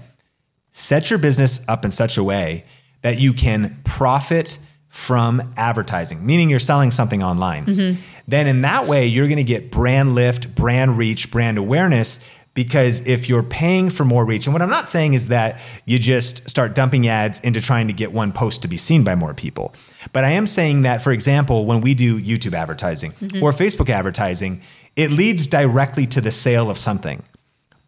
set 0.71 1.11
your 1.11 1.19
business 1.19 1.65
up 1.67 1.85
in 1.85 1.91
such 1.91 2.17
a 2.17 2.23
way 2.23 2.65
that 3.03 3.19
you 3.19 3.33
can 3.33 3.81
profit 3.85 4.59
from 4.97 5.53
advertising, 5.59 6.25
meaning 6.25 6.49
you're 6.49 6.59
selling 6.59 6.91
something 6.91 7.23
online. 7.23 7.67
Mm-hmm. 7.67 8.01
Then 8.27 8.47
in 8.47 8.63
that 8.63 8.87
way, 8.87 9.07
you're 9.07 9.29
going 9.29 9.37
to 9.37 9.45
get 9.45 9.71
brand 9.71 10.15
lift, 10.15 10.55
brand 10.55 10.97
reach, 10.97 11.31
brand 11.31 11.59
awareness. 11.59 12.19
Because 12.55 13.07
if 13.07 13.29
you're 13.29 13.43
paying 13.43 13.91
for 13.91 14.07
more 14.07 14.25
reach, 14.25 14.47
and 14.47 14.55
what 14.55 14.63
I'm 14.63 14.71
not 14.71 14.89
saying 14.89 15.13
is 15.13 15.29
that 15.29 15.61
you 15.85 15.99
just 15.99 16.49
start 16.49 16.75
dumping 16.75 17.07
ads 17.07 17.39
into 17.41 17.61
trying 17.61 17.89
to 17.89 17.93
get 17.93 18.13
one 18.13 18.33
post 18.33 18.63
to 18.63 18.69
be 18.69 18.79
seen 18.79 19.05
by 19.05 19.15
more 19.15 19.35
people. 19.35 19.75
But 20.15 20.25
I 20.25 20.31
am 20.31 20.47
saying 20.47 20.81
that, 20.83 21.03
for 21.03 21.13
example, 21.13 21.67
when 21.67 21.83
we 21.83 21.93
do 21.93 22.19
YouTube 22.19 22.55
advertising 22.55 23.13
mm-hmm. 23.13 23.43
or 23.43 23.53
Facebook 23.53 23.91
advertising, 23.91 24.63
it 24.97 25.11
leads 25.11 25.47
directly 25.47 26.07
to 26.07 26.23
the 26.23 26.33
sale 26.33 26.71
of 26.71 26.79
something. 26.79 27.23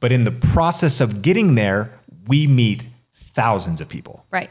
But 0.00 0.12
in 0.12 0.24
the 0.24 0.32
process 0.32 1.00
of 1.00 1.22
getting 1.22 1.54
there, 1.54 1.98
we 2.26 2.46
meet 2.46 2.86
thousands 3.34 3.80
of 3.80 3.88
people. 3.88 4.26
Right. 4.30 4.50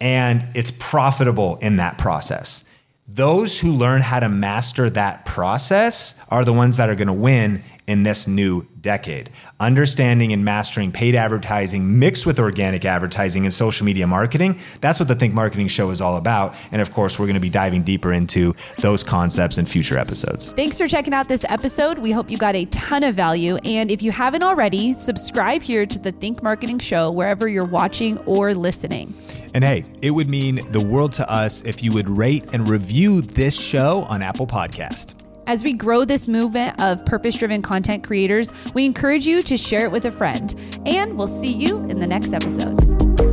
And 0.00 0.44
it's 0.54 0.70
profitable 0.70 1.56
in 1.56 1.76
that 1.76 1.98
process. 1.98 2.64
Those 3.08 3.58
who 3.58 3.72
learn 3.72 4.02
how 4.02 4.20
to 4.20 4.28
master 4.28 4.90
that 4.90 5.24
process 5.24 6.14
are 6.28 6.44
the 6.44 6.52
ones 6.52 6.76
that 6.76 6.90
are 6.90 6.94
going 6.94 7.06
to 7.06 7.12
win 7.14 7.62
in 7.86 8.02
this 8.02 8.26
new 8.26 8.66
decade. 8.80 9.30
Understanding 9.60 10.32
and 10.32 10.44
mastering 10.44 10.92
paid 10.92 11.14
advertising 11.14 11.98
mixed 11.98 12.26
with 12.26 12.38
organic 12.38 12.84
advertising 12.84 13.44
and 13.44 13.52
social 13.52 13.84
media 13.84 14.06
marketing, 14.06 14.58
that's 14.80 14.98
what 14.98 15.08
the 15.08 15.14
Think 15.14 15.34
Marketing 15.34 15.68
Show 15.68 15.90
is 15.90 16.00
all 16.00 16.16
about. 16.16 16.54
And 16.72 16.82
of 16.82 16.92
course, 16.92 17.18
we're 17.18 17.26
going 17.26 17.34
to 17.34 17.40
be 17.40 17.50
diving 17.50 17.82
deeper 17.82 18.12
into 18.12 18.54
those 18.78 19.02
concepts 19.02 19.58
in 19.58 19.66
future 19.66 19.98
episodes. 19.98 20.52
Thanks 20.52 20.78
for 20.78 20.86
checking 20.86 21.14
out 21.14 21.28
this 21.28 21.44
episode. 21.48 21.98
We 21.98 22.12
hope 22.12 22.30
you 22.30 22.38
got 22.38 22.54
a 22.54 22.64
ton 22.66 23.02
of 23.02 23.14
value. 23.14 23.56
And 23.64 23.90
if 23.90 24.02
you 24.02 24.12
haven't 24.12 24.42
already, 24.42 24.94
subscribe 24.94 25.62
here 25.62 25.86
to 25.86 25.98
the 25.98 26.12
Think 26.12 26.42
Marketing 26.42 26.78
Show 26.78 27.10
wherever 27.10 27.48
you're 27.48 27.64
watching 27.64 28.18
or 28.18 28.54
listening. 28.54 29.14
And 29.54 29.64
hey, 29.64 29.84
it 30.02 30.10
would 30.10 30.28
mean 30.28 30.60
the 30.72 30.80
world 30.80 31.12
to 31.12 31.30
us 31.30 31.62
if 31.62 31.82
you 31.82 31.92
would 31.92 32.08
rate 32.08 32.46
and 32.52 32.68
review 32.68 33.22
this 33.22 33.58
show 33.58 34.02
on 34.08 34.22
Apple 34.22 34.46
Podcast. 34.46 35.25
As 35.46 35.62
we 35.62 35.72
grow 35.72 36.04
this 36.04 36.26
movement 36.26 36.78
of 36.80 37.06
purpose 37.06 37.36
driven 37.36 37.62
content 37.62 38.02
creators, 38.02 38.50
we 38.74 38.84
encourage 38.84 39.26
you 39.26 39.42
to 39.42 39.56
share 39.56 39.84
it 39.84 39.92
with 39.92 40.04
a 40.04 40.10
friend. 40.10 40.54
And 40.84 41.16
we'll 41.16 41.28
see 41.28 41.52
you 41.52 41.78
in 41.88 42.00
the 42.00 42.06
next 42.06 42.32
episode. 42.32 43.25